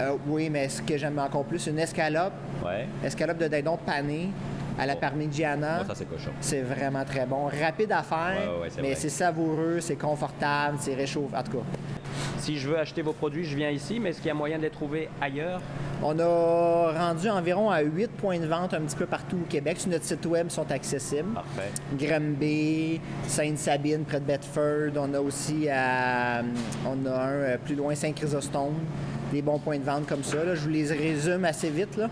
euh, 0.00 0.16
oui, 0.26 0.50
mais 0.50 0.68
ce 0.68 0.82
que 0.82 0.96
j'aime 0.96 1.18
encore 1.18 1.44
plus, 1.44 1.58
c'est 1.58 1.70
une 1.70 1.78
escalope. 1.78 2.32
Ouais. 2.64 2.86
Escalope 3.04 3.38
de 3.38 3.48
dindon 3.48 3.76
pané 3.84 4.28
à 4.78 4.86
la 4.86 4.96
parmigiana. 4.96 5.84
Ça, 5.86 5.94
c'est 5.94 6.04
cochon. 6.08 6.30
C'est 6.40 6.62
vraiment 6.62 7.04
très 7.04 7.26
bon. 7.26 7.46
Rapide 7.46 7.92
à 7.92 8.02
faire, 8.02 8.36
Ouais, 8.58 8.62
ouais, 8.62 8.68
mais 8.76 8.82
vrai. 8.88 8.94
c'est 8.94 9.08
savoureux, 9.08 9.78
c'est 9.80 9.96
confortable, 9.96 10.76
c'est 10.80 10.94
réchauffé. 10.94 11.36
En 11.36 11.42
tout 11.42 11.52
cas, 11.58 11.64
Si 12.38 12.58
je 12.58 12.68
veux 12.68 12.78
acheter 12.78 13.00
vos 13.02 13.12
produits, 13.12 13.44
je 13.44 13.56
viens 13.56 13.70
ici, 13.70 13.98
mais 13.98 14.10
est-ce 14.10 14.18
qu'il 14.18 14.28
y 14.28 14.30
a 14.30 14.34
moyen 14.34 14.58
de 14.58 14.62
les 14.62 14.70
trouver 14.70 15.08
ailleurs? 15.20 15.60
on 16.06 16.18
a 16.18 16.92
rendu 16.92 17.30
environ 17.30 17.70
à 17.70 17.80
8 17.80 18.08
points 18.10 18.38
de 18.38 18.46
vente 18.46 18.74
un 18.74 18.80
petit 18.82 18.96
peu 18.96 19.06
partout 19.06 19.38
au 19.42 19.46
Québec. 19.48 19.80
Sur 19.80 19.90
notre 19.90 20.04
site 20.04 20.26
web, 20.26 20.48
ils 20.48 20.52
sont 20.52 20.70
accessibles. 20.70 21.32
Parfait. 21.32 21.70
Granby, 21.96 23.00
Sainte-Sabine, 23.26 24.04
près 24.04 24.20
de 24.20 24.26
Bedford. 24.26 24.92
On 24.96 25.14
a 25.14 25.20
aussi 25.20 25.68
à, 25.70 26.42
on 26.86 27.06
a 27.06 27.10
un 27.14 27.28
euh, 27.30 27.56
plus 27.64 27.74
loin, 27.74 27.94
Saint-Chrysostome. 27.94 28.74
Des 29.34 29.42
bons 29.42 29.58
points 29.58 29.78
de 29.80 29.84
vente 29.84 30.06
comme 30.06 30.22
ça. 30.22 30.44
là. 30.44 30.54
Je 30.54 30.60
vous 30.60 30.68
les 30.68 30.86
résume 30.92 31.44
assez 31.44 31.68
vite, 31.68 31.96
là. 31.96 32.08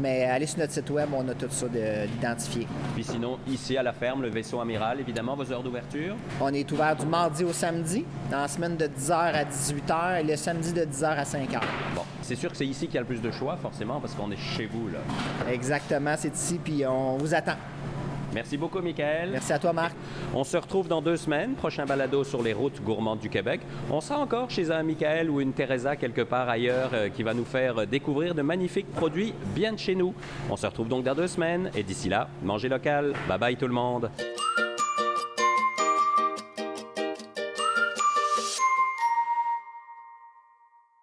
mais 0.00 0.24
allez 0.24 0.44
sur 0.46 0.58
notre 0.58 0.72
site 0.72 0.90
web, 0.90 1.08
on 1.16 1.28
a 1.28 1.34
tout 1.34 1.46
ça 1.48 1.68
de- 1.68 2.06
d'identifié. 2.08 2.66
Puis 2.94 3.04
sinon, 3.04 3.38
ici 3.48 3.76
à 3.76 3.82
la 3.84 3.92
ferme, 3.92 4.22
le 4.22 4.28
vaisseau 4.28 4.58
amiral, 4.60 4.98
évidemment, 4.98 5.36
vos 5.36 5.52
heures 5.52 5.62
d'ouverture. 5.62 6.16
On 6.40 6.52
est 6.52 6.70
ouvert 6.72 6.96
du 6.96 7.06
mardi 7.06 7.44
au 7.44 7.52
samedi, 7.52 8.04
dans 8.28 8.38
la 8.40 8.48
semaine 8.48 8.76
de 8.76 8.86
10h 8.88 9.12
à 9.12 9.44
18h 9.44 10.20
et 10.20 10.24
le 10.24 10.34
samedi 10.36 10.72
de 10.72 10.84
10h 10.84 11.04
à 11.16 11.22
5h. 11.22 11.60
Bon, 11.94 12.02
c'est 12.22 12.34
sûr 12.34 12.50
que 12.50 12.56
c'est 12.56 12.66
ici 12.66 12.86
qu'il 12.86 12.96
y 12.96 12.98
a 12.98 13.02
le 13.02 13.06
plus 13.06 13.22
de 13.22 13.30
choix, 13.30 13.56
forcément, 13.56 14.00
parce 14.00 14.14
qu'on 14.14 14.32
est 14.32 14.36
chez 14.36 14.66
vous, 14.66 14.88
là. 14.88 14.98
Exactement, 15.52 16.14
c'est 16.18 16.34
ici, 16.34 16.58
puis 16.62 16.84
on 16.84 17.18
vous 17.18 17.34
attend. 17.36 17.54
Merci 18.34 18.56
beaucoup, 18.56 18.80
Michael. 18.80 19.30
Merci 19.30 19.52
à 19.52 19.58
toi, 19.58 19.72
Marc. 19.72 19.94
On 20.34 20.42
se 20.42 20.56
retrouve 20.56 20.88
dans 20.88 21.00
deux 21.00 21.16
semaines. 21.16 21.54
Prochain 21.54 21.86
balado 21.86 22.24
sur 22.24 22.42
les 22.42 22.52
routes 22.52 22.82
gourmandes 22.82 23.20
du 23.20 23.30
Québec. 23.30 23.60
On 23.90 24.00
sera 24.00 24.18
encore 24.18 24.50
chez 24.50 24.70
un 24.72 24.82
Michael 24.82 25.30
ou 25.30 25.40
une 25.40 25.52
Teresa 25.52 25.94
quelque 25.94 26.22
part 26.22 26.48
ailleurs 26.48 26.90
euh, 26.92 27.08
qui 27.08 27.22
va 27.22 27.32
nous 27.32 27.44
faire 27.44 27.78
euh, 27.78 27.86
découvrir 27.86 28.34
de 28.34 28.42
magnifiques 28.42 28.90
produits 28.90 29.34
bien 29.54 29.72
de 29.72 29.78
chez 29.78 29.94
nous. 29.94 30.14
On 30.50 30.56
se 30.56 30.66
retrouve 30.66 30.88
donc 30.88 31.04
dans 31.04 31.14
deux 31.14 31.28
semaines 31.28 31.70
et 31.76 31.84
d'ici 31.84 32.08
là, 32.08 32.28
mangez 32.42 32.68
local. 32.68 33.12
Bye 33.28 33.38
bye 33.38 33.56
tout 33.56 33.68
le 33.68 33.74
monde. 33.74 34.10